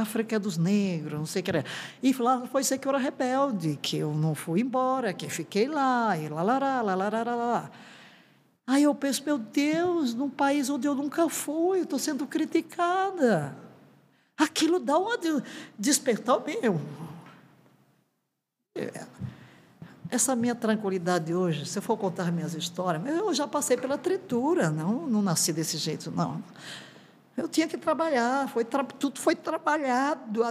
África 0.00 0.36
é 0.36 0.38
dos 0.38 0.56
negros, 0.56 1.18
não 1.18 1.26
sei 1.26 1.42
o 1.42 1.44
que 1.44 1.50
era. 1.50 1.64
E 2.02 2.10
lá 2.14 2.46
foi 2.46 2.64
ser 2.64 2.78
que 2.78 2.88
eu 2.88 2.90
era 2.90 2.98
rebelde, 2.98 3.78
que 3.82 3.98
eu 3.98 4.14
não 4.14 4.34
fui 4.34 4.62
embora, 4.62 5.12
que 5.12 5.28
fiquei 5.28 5.68
lá, 5.68 6.16
e 6.16 6.26
lá, 6.30 6.42
lá, 6.42 6.58
lá, 6.58 6.80
lá, 6.80 6.94
lá, 6.94 7.08
lá, 7.10 7.22
lá, 7.22 7.34
lá. 7.34 7.70
Aí 8.66 8.82
eu 8.82 8.94
penso, 8.94 9.22
meu 9.26 9.36
Deus, 9.36 10.14
num 10.14 10.30
país 10.30 10.70
onde 10.70 10.88
eu 10.88 10.94
nunca 10.94 11.28
fui, 11.28 11.80
estou 11.80 11.98
sendo 11.98 12.26
criticada. 12.26 13.54
Aquilo 14.34 14.80
dá 14.80 14.96
uma 14.96 15.18
despertar 15.78 16.40
meu. 16.46 16.80
É. 18.74 19.06
Essa 20.10 20.34
minha 20.34 20.54
tranquilidade 20.54 21.34
hoje, 21.34 21.66
se 21.66 21.78
eu 21.78 21.82
for 21.82 21.96
contar 21.96 22.32
minhas 22.32 22.54
histórias, 22.54 23.04
eu 23.06 23.32
já 23.34 23.46
passei 23.46 23.76
pela 23.76 23.98
tritura, 23.98 24.70
não, 24.70 25.06
não 25.06 25.20
nasci 25.20 25.52
desse 25.52 25.76
jeito, 25.76 26.10
não. 26.10 26.42
Eu 27.36 27.46
tinha 27.46 27.68
que 27.68 27.76
trabalhar, 27.76 28.48
foi 28.48 28.64
tra 28.64 28.82
tudo 28.82 29.20
foi 29.20 29.36
trabalhado. 29.36 30.40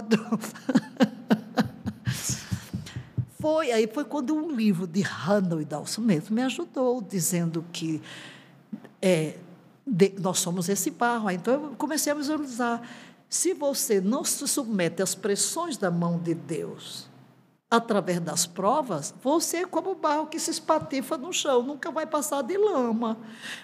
foi, 3.40 3.72
aí 3.72 3.86
foi 3.92 4.04
quando 4.04 4.34
um 4.34 4.50
livro 4.50 4.86
de 4.86 5.02
Randall 5.02 5.60
e 5.60 5.64
Dawson 5.64 6.02
mesmo 6.02 6.36
me 6.36 6.42
ajudou, 6.42 7.02
dizendo 7.02 7.64
que 7.72 8.00
é, 9.02 9.36
de, 9.84 10.14
nós 10.20 10.38
somos 10.38 10.68
esse 10.68 10.90
barro. 10.90 11.30
Então 11.30 11.54
eu 11.54 11.60
comecei 11.76 12.12
a 12.12 12.14
visualizar. 12.14 12.80
Se 13.28 13.52
você 13.52 14.00
não 14.00 14.24
se 14.24 14.46
submete 14.46 15.02
às 15.02 15.14
pressões 15.14 15.76
da 15.76 15.90
mão 15.90 16.18
de 16.18 16.32
Deus, 16.32 17.08
através 17.70 18.20
das 18.20 18.46
provas, 18.46 19.14
você 19.22 19.58
é 19.58 19.66
como 19.66 19.90
o 19.90 19.94
barro 19.94 20.26
que 20.26 20.40
se 20.40 20.50
espatifa 20.50 21.18
no 21.18 21.32
chão, 21.32 21.62
nunca 21.62 21.90
vai 21.90 22.06
passar 22.06 22.42
de 22.42 22.56
lama. 22.56 23.18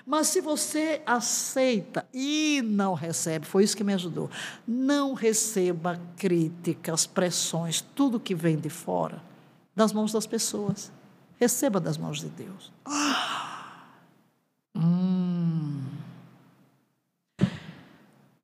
Mas 0.07 0.29
se 0.29 0.41
você 0.41 1.01
aceita 1.07 2.07
e 2.13 2.61
não 2.65 2.93
recebe, 2.93 3.47
foi 3.47 3.65
isso 3.65 3.77
que 3.77 3.85
me 3.85 3.95
ajudou. 3.95 4.31
Não 4.67 5.15
receba 5.15 5.99
críticas, 6.17 7.07
pressões, 7.07 7.81
tudo 7.81 8.21
que 8.21 8.35
vem 8.35 8.57
de 8.57 8.69
fora, 8.69 9.23
das 9.75 9.93
mãos 9.93 10.13
das 10.13 10.27
pessoas. 10.27 10.93
Receba 11.41 11.81
das 11.81 11.97
mãos 11.97 12.21
de 12.21 12.29
Deus. 12.29 12.73
Ah! 12.85 13.51
Hum. 14.77 15.84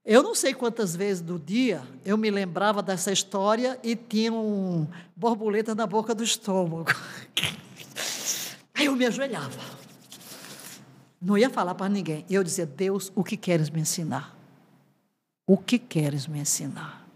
Eu 0.04 0.22
não 0.22 0.34
sei 0.34 0.54
quantas 0.54 0.96
vezes 0.96 1.22
do 1.22 1.38
dia 1.38 1.82
eu 2.04 2.16
me 2.16 2.30
lembrava 2.30 2.82
dessa 2.82 3.12
história 3.12 3.78
e 3.82 3.94
tinha 3.94 4.32
um 4.32 4.86
borboleta 5.14 5.74
na 5.74 5.86
boca 5.86 6.14
do 6.14 6.24
estômago. 6.24 6.90
Aí 8.74 8.86
eu 8.86 8.96
me 8.96 9.04
ajoelhava. 9.04 9.60
Não 11.20 11.36
ia 11.36 11.50
falar 11.50 11.74
para 11.74 11.88
ninguém. 11.88 12.24
Eu 12.30 12.42
dizia: 12.42 12.64
Deus, 12.64 13.12
o 13.14 13.22
que 13.22 13.36
queres 13.36 13.68
me 13.68 13.80
ensinar? 13.80 14.34
O 15.46 15.58
que 15.58 15.78
queres 15.78 16.26
me 16.26 16.40
ensinar? 16.40 17.06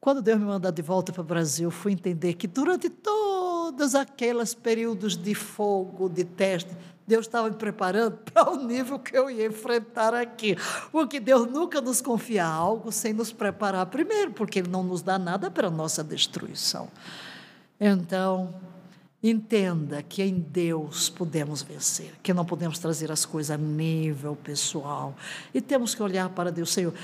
Quando 0.00 0.22
Deus 0.22 0.38
me 0.38 0.46
mandou 0.46 0.70
de 0.70 0.80
volta 0.80 1.12
para 1.12 1.20
o 1.20 1.24
Brasil, 1.24 1.70
fui 1.70 1.92
entender 1.92 2.34
que 2.34 2.46
durante 2.46 2.88
todos 2.88 3.94
aqueles 3.94 4.54
períodos 4.54 5.16
de 5.16 5.34
fogo, 5.34 6.08
de 6.08 6.24
teste, 6.24 6.70
Deus 7.10 7.26
estava 7.26 7.50
me 7.50 7.56
preparando 7.56 8.18
para 8.32 8.52
o 8.52 8.64
nível 8.64 8.96
que 9.00 9.16
eu 9.16 9.28
ia 9.28 9.46
enfrentar 9.46 10.14
aqui. 10.14 10.56
Porque 10.92 11.18
Deus 11.18 11.50
nunca 11.50 11.80
nos 11.80 12.00
confia 12.00 12.46
algo 12.46 12.92
sem 12.92 13.12
nos 13.12 13.32
preparar 13.32 13.84
primeiro, 13.86 14.30
porque 14.30 14.60
Ele 14.60 14.68
não 14.68 14.84
nos 14.84 15.02
dá 15.02 15.18
nada 15.18 15.50
para 15.50 15.66
a 15.66 15.70
nossa 15.70 16.04
destruição. 16.04 16.88
Então, 17.80 18.54
entenda 19.20 20.04
que 20.04 20.22
em 20.22 20.38
Deus 20.38 21.08
podemos 21.08 21.62
vencer, 21.62 22.12
que 22.22 22.32
não 22.32 22.44
podemos 22.44 22.78
trazer 22.78 23.10
as 23.10 23.24
coisas 23.24 23.50
a 23.50 23.58
nível 23.58 24.36
pessoal. 24.36 25.16
E 25.52 25.60
temos 25.60 25.96
que 25.96 26.02
olhar 26.04 26.28
para 26.28 26.52
Deus, 26.52 26.72
Senhor. 26.72 26.94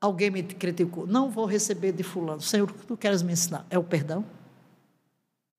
Alguém 0.00 0.28
me 0.28 0.42
criticou, 0.42 1.06
não 1.06 1.30
vou 1.30 1.46
receber 1.46 1.92
de 1.92 2.02
fulano. 2.02 2.40
Senhor, 2.40 2.68
o 2.68 2.74
que 2.74 2.84
tu 2.84 2.96
queres 2.96 3.22
me 3.22 3.32
ensinar? 3.32 3.64
É 3.70 3.78
o 3.78 3.84
perdão? 3.84 4.24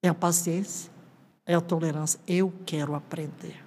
É 0.04 0.10
a 0.10 0.14
paciência? 0.14 0.95
É 1.46 1.56
a 1.56 1.62
tolerância. 1.62 2.20
Eu 2.28 2.52
quero 2.66 2.96
aprender. 2.96 3.64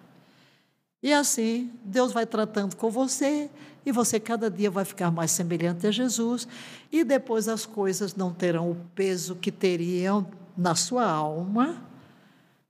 E 1.03 1.13
assim, 1.13 1.73
Deus 1.85 2.13
vai 2.13 2.27
tratando 2.27 2.75
com 2.75 2.91
você 2.91 3.49
e 3.87 3.93
você 3.93 4.19
cada 4.19 4.51
dia 4.51 4.71
vai 4.71 4.85
ficar 4.85 5.11
mais 5.11 5.31
semelhante 5.31 5.87
a 5.87 5.91
Jesus 5.91 6.49
e 6.91 7.05
depois 7.05 7.49
as 7.49 7.65
coisas 7.65 8.17
não 8.17 8.33
terão 8.33 8.71
o 8.71 8.75
peso 8.95 9.37
que 9.37 9.53
teriam 9.53 10.27
na 10.57 10.75
sua 10.75 11.09
alma 11.09 11.81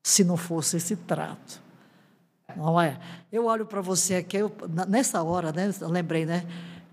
se 0.03 0.23
não 0.25 0.37
fosse 0.37 0.77
esse 0.77 0.95
trato. 0.95 1.63
Não 2.55 2.81
é? 2.81 2.99
Eu 3.33 3.47
olho 3.47 3.65
para 3.67 3.81
você 3.81 4.17
aqui, 4.17 4.37
eu, 4.37 4.53
nessa 4.89 5.23
hora, 5.23 5.53
né, 5.53 5.71
lembrei, 5.83 6.27
né? 6.27 6.47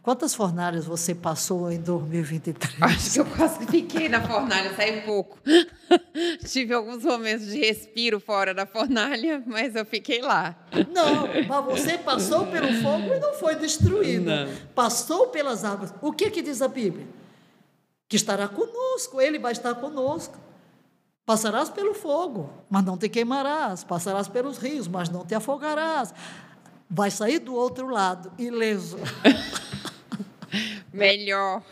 Quantas 0.06 0.36
fornalhas 0.36 0.86
você 0.86 1.16
passou 1.16 1.72
em 1.72 1.82
2023? 1.82 2.76
Acho 2.80 3.12
que 3.12 3.20
eu 3.22 3.26
quase 3.26 3.66
fiquei 3.66 4.08
na 4.08 4.22
fornalha, 4.22 4.72
saí 4.76 5.02
pouco. 5.02 5.40
Tive 6.46 6.76
alguns 6.76 7.04
momentos 7.04 7.48
de 7.48 7.58
respiro 7.58 8.20
fora 8.20 8.54
da 8.54 8.68
fornalha, 8.68 9.42
mas 9.48 9.74
eu 9.74 9.84
fiquei 9.84 10.22
lá. 10.22 10.56
Não, 10.94 11.28
mas 11.48 11.66
você 11.66 11.98
passou 11.98 12.46
pelo 12.46 12.72
fogo 12.84 13.16
e 13.16 13.20
não 13.20 13.34
foi 13.34 13.56
destruído. 13.56 14.26
Não. 14.26 14.48
Passou 14.76 15.30
pelas 15.30 15.64
águas. 15.66 15.92
O 16.04 16.14
que, 16.14 16.30
que 16.30 16.44
diz 16.44 16.62
a 16.62 16.68
Bíblia? 16.68 17.08
Que 18.08 18.16
estará 18.16 18.48
conosco, 18.48 19.20
Ele 19.20 19.40
vai 19.40 19.54
estar 19.54 19.74
conosco. 19.74 20.38
Passarás 21.26 21.72
pelo 21.72 21.96
fogo, 21.96 22.54
mas 22.70 22.86
não 22.86 22.96
te 22.96 23.10
queimarás. 23.10 23.84
Passarás 23.84 24.28
pelos 24.28 24.60
rios, 24.60 24.88
mas 24.88 25.10
não 25.10 25.26
te 25.26 25.34
afogarás. 25.34 26.14
Vai 26.88 27.10
sair 27.10 27.40
do 27.40 27.56
outro 27.56 27.90
lado, 27.90 28.32
ileso. 28.38 29.00
melhor. 30.96 31.64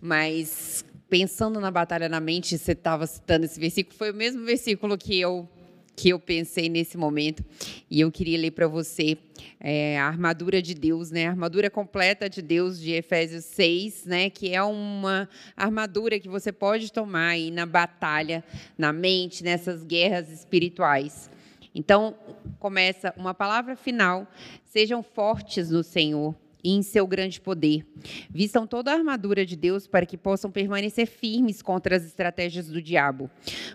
Mas 0.00 0.84
pensando 1.08 1.60
na 1.60 1.70
batalha 1.70 2.08
na 2.08 2.20
mente, 2.20 2.56
você 2.56 2.72
estava 2.72 3.06
citando 3.06 3.44
esse 3.44 3.58
versículo, 3.58 3.96
foi 3.96 4.12
o 4.12 4.14
mesmo 4.14 4.44
versículo 4.44 4.96
que 4.96 5.18
eu 5.18 5.48
que 5.96 6.08
eu 6.08 6.18
pensei 6.18 6.70
nesse 6.70 6.96
momento 6.96 7.44
e 7.90 8.00
eu 8.00 8.10
queria 8.10 8.38
ler 8.38 8.52
para 8.52 8.66
você 8.66 9.18
é, 9.58 9.98
a 9.98 10.06
armadura 10.06 10.62
de 10.62 10.72
Deus, 10.72 11.10
né? 11.10 11.26
A 11.26 11.30
armadura 11.30 11.68
completa 11.68 12.30
de 12.30 12.40
Deus 12.40 12.80
de 12.80 12.92
Efésios 12.92 13.44
6, 13.44 14.06
né? 14.06 14.30
Que 14.30 14.54
é 14.54 14.62
uma 14.62 15.28
armadura 15.54 16.18
que 16.18 16.26
você 16.26 16.50
pode 16.50 16.90
tomar 16.90 17.30
aí 17.30 17.50
na 17.50 17.66
batalha, 17.66 18.42
na 18.78 18.94
mente, 18.94 19.44
nessas 19.44 19.84
guerras 19.84 20.30
espirituais. 20.30 21.28
Então, 21.74 22.14
começa 22.58 23.12
uma 23.14 23.34
palavra 23.34 23.76
final: 23.76 24.26
sejam 24.64 25.02
fortes 25.02 25.68
no 25.70 25.82
Senhor 25.82 26.34
e 26.62 26.70
em 26.70 26.82
seu 26.82 27.06
grande 27.06 27.40
poder. 27.40 27.86
Vistam 28.30 28.66
toda 28.66 28.90
a 28.90 28.94
armadura 28.94 29.44
de 29.44 29.56
Deus 29.56 29.86
para 29.86 30.06
que 30.06 30.16
possam 30.16 30.50
permanecer 30.50 31.06
firmes 31.06 31.62
contra 31.62 31.96
as 31.96 32.04
estratégias 32.04 32.68
do 32.68 32.80
diabo. 32.80 33.30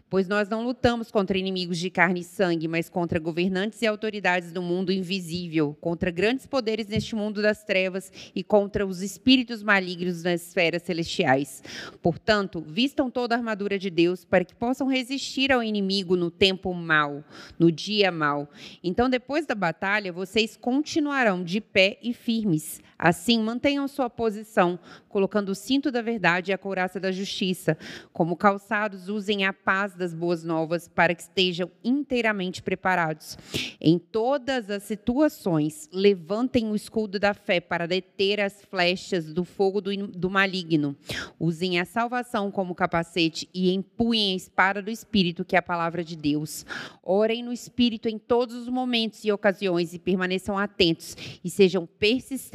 Pois 0.10 0.28
nós 0.28 0.50
não 0.50 0.64
lutamos 0.64 1.12
contra 1.12 1.38
inimigos 1.38 1.78
de 1.78 1.90
carne 1.90 2.22
e 2.22 2.24
sangue, 2.24 2.68
mas 2.68 2.90
contra 2.90 3.20
governantes 3.20 3.82
e 3.82 3.88
autoridades 3.88 4.52
do 4.52 4.62
mundo 4.62 4.92
invisível, 4.92 5.76
contra 5.80 6.12
grandes 6.12 6.46
poderes 6.46 6.88
neste 6.88 7.16
mundo 7.16 7.42
das 7.42 7.64
trevas 7.64 8.12
e 8.34 8.44
contra 8.44 8.86
os 8.86 9.02
espíritos 9.02 9.64
malignos 9.64 10.24
nas 10.24 10.48
esferas 10.48 10.84
celestiais. 10.84 11.64
Portanto, 12.02 12.64
vistam 12.66 13.10
toda 13.10 13.36
a 13.36 13.38
armadura 13.38 13.78
de 13.78 13.90
Deus 13.90 14.26
para 14.26 14.46
que 14.46 14.56
possam 14.56 14.88
resistir 14.88 15.52
ao 15.52 15.64
inimigo 15.64 16.16
no 16.16 16.32
tempo 16.32 16.74
mau, 16.74 17.24
no 17.58 17.72
dia 17.72 18.12
mau. 18.12 18.50
Então, 18.84 19.10
depois 19.10 19.46
da 19.46 19.56
batalha, 19.56 20.12
vocês 20.12 20.56
continuarão 20.56 21.44
de 21.44 21.60
pé 21.62 21.98
e 22.02 22.14
firmes 22.14 22.75
Assim, 22.98 23.42
mantenham 23.42 23.88
sua 23.88 24.10
posição, 24.10 24.80
colocando 25.10 25.50
o 25.50 25.56
cinto 25.56 25.92
da 25.92 26.02
verdade 26.02 26.52
e 26.52 26.54
a 26.54 26.58
couraça 26.58 27.00
da 27.00 27.12
justiça. 27.12 27.78
Como 28.14 28.38
calçados, 28.38 29.10
usem 29.10 29.46
a 29.46 29.52
paz 29.52 29.94
das 29.94 30.14
boas 30.14 30.44
novas 30.44 30.88
para 30.88 31.14
que 31.14 31.22
estejam 31.22 31.70
inteiramente 31.84 32.64
preparados. 32.64 33.38
Em 33.82 34.00
todas 34.00 34.70
as 34.70 34.84
situações, 34.84 35.90
levantem 35.92 36.72
o 36.72 36.76
escudo 36.76 37.20
da 37.20 37.34
fé 37.34 37.60
para 37.60 37.86
deter 37.86 38.40
as 38.40 38.62
flechas 38.64 39.34
do 39.34 39.44
fogo 39.44 39.82
do, 39.82 40.08
do 40.08 40.30
maligno. 40.30 40.96
Usem 41.38 41.80
a 41.80 41.86
salvação 41.86 42.50
como 42.50 42.74
capacete 42.74 43.50
e 43.54 43.74
empunhem 43.74 44.34
a 44.34 44.38
espada 44.38 44.82
do 44.82 44.90
Espírito, 44.90 45.44
que 45.44 45.56
é 45.56 45.60
a 45.60 45.62
palavra 45.62 46.04
de 46.04 46.16
Deus. 46.16 46.66
Orem 47.04 47.44
no 47.44 47.52
Espírito 47.52 48.08
em 48.08 48.18
todos 48.18 48.56
os 48.56 48.70
momentos 48.70 49.24
e 49.26 49.32
ocasiões 49.32 49.94
e 49.94 50.00
permaneçam 50.00 50.58
atentos 50.58 51.16
e 51.44 51.50
sejam 51.50 51.86
persistentes 51.86 52.46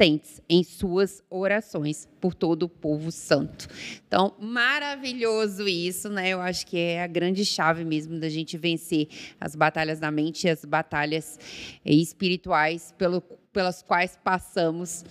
em 0.49 0.63
suas 0.63 1.23
orações 1.29 2.07
por 2.19 2.33
todo 2.33 2.63
o 2.63 2.69
povo 2.69 3.11
santo. 3.11 3.67
Então, 4.07 4.35
maravilhoso 4.39 5.67
isso, 5.67 6.09
né? 6.09 6.29
Eu 6.29 6.41
acho 6.41 6.65
que 6.65 6.77
é 6.77 7.03
a 7.03 7.07
grande 7.07 7.45
chave 7.45 7.85
mesmo 7.85 8.19
da 8.19 8.29
gente 8.29 8.57
vencer 8.57 9.07
as 9.39 9.55
batalhas 9.55 9.99
da 9.99 10.09
mente 10.09 10.47
e 10.47 10.49
as 10.49 10.65
batalhas 10.65 11.39
espirituais 11.85 12.93
pelo 12.97 13.21
pelas 13.51 13.81
quais 13.81 14.17
passamos. 14.23 15.03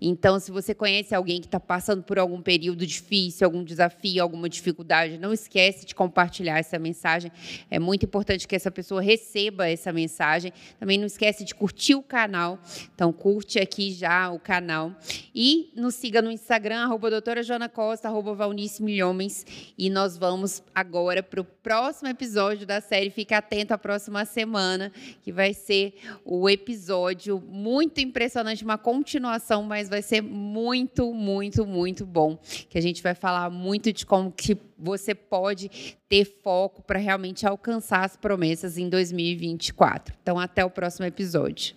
Então, 0.00 0.38
se 0.38 0.50
você 0.52 0.74
conhece 0.74 1.14
alguém 1.14 1.40
que 1.40 1.46
está 1.46 1.58
passando 1.58 2.02
por 2.02 2.18
algum 2.18 2.40
período 2.40 2.86
difícil, 2.86 3.44
algum 3.44 3.64
desafio, 3.64 4.22
alguma 4.22 4.48
dificuldade, 4.48 5.18
não 5.18 5.32
esquece 5.32 5.84
de 5.84 5.94
compartilhar 5.94 6.58
essa 6.58 6.78
mensagem. 6.78 7.32
É 7.68 7.78
muito 7.78 8.06
importante 8.06 8.46
que 8.46 8.54
essa 8.54 8.70
pessoa 8.70 9.02
receba 9.02 9.68
essa 9.68 9.92
mensagem. 9.92 10.52
Também 10.78 10.98
não 10.98 11.06
esquece 11.06 11.44
de 11.44 11.54
curtir 11.54 11.96
o 11.96 12.02
canal. 12.02 12.58
Então, 12.94 13.12
curte 13.12 13.58
aqui 13.58 13.90
já 13.92 14.30
o 14.30 14.38
canal. 14.38 14.94
E 15.34 15.72
nos 15.74 15.96
siga 15.96 16.22
no 16.22 16.30
Instagram, 16.30 16.84
arroba 16.84 17.10
doutora 17.10 17.42
Joana 17.42 17.68
Costa, 17.68 18.06
arroba 18.08 18.34
Valnice 18.34 18.82
Milhomens. 18.82 19.44
E 19.76 19.90
nós 19.90 20.16
vamos 20.16 20.62
agora 20.72 21.22
para 21.22 21.40
o 21.40 21.44
próximo 21.44 22.08
episódio 22.08 22.64
da 22.64 22.80
série. 22.80 23.10
Fica 23.10 23.38
atento 23.38 23.74
à 23.74 23.78
próxima 23.78 24.24
semana, 24.24 24.92
que 25.22 25.32
vai 25.32 25.52
ser 25.52 25.94
o 26.24 26.48
episódio 26.48 27.42
muito 27.88 28.00
impressionante, 28.00 28.62
uma 28.62 28.76
continuação, 28.76 29.62
mas 29.62 29.88
vai 29.88 30.02
ser 30.02 30.20
muito, 30.20 31.14
muito, 31.14 31.66
muito 31.66 32.04
bom. 32.04 32.38
Que 32.68 32.76
a 32.76 32.82
gente 32.82 33.02
vai 33.02 33.14
falar 33.14 33.48
muito 33.48 33.90
de 33.92 34.04
como 34.04 34.30
que 34.30 34.58
você 34.78 35.14
pode 35.14 35.70
ter 36.06 36.26
foco 36.26 36.82
para 36.82 36.98
realmente 36.98 37.46
alcançar 37.46 38.04
as 38.04 38.14
promessas 38.14 38.76
em 38.76 38.90
2024. 38.90 40.14
Então, 40.22 40.38
até 40.38 40.62
o 40.64 40.70
próximo 40.70 41.06
episódio. 41.06 41.74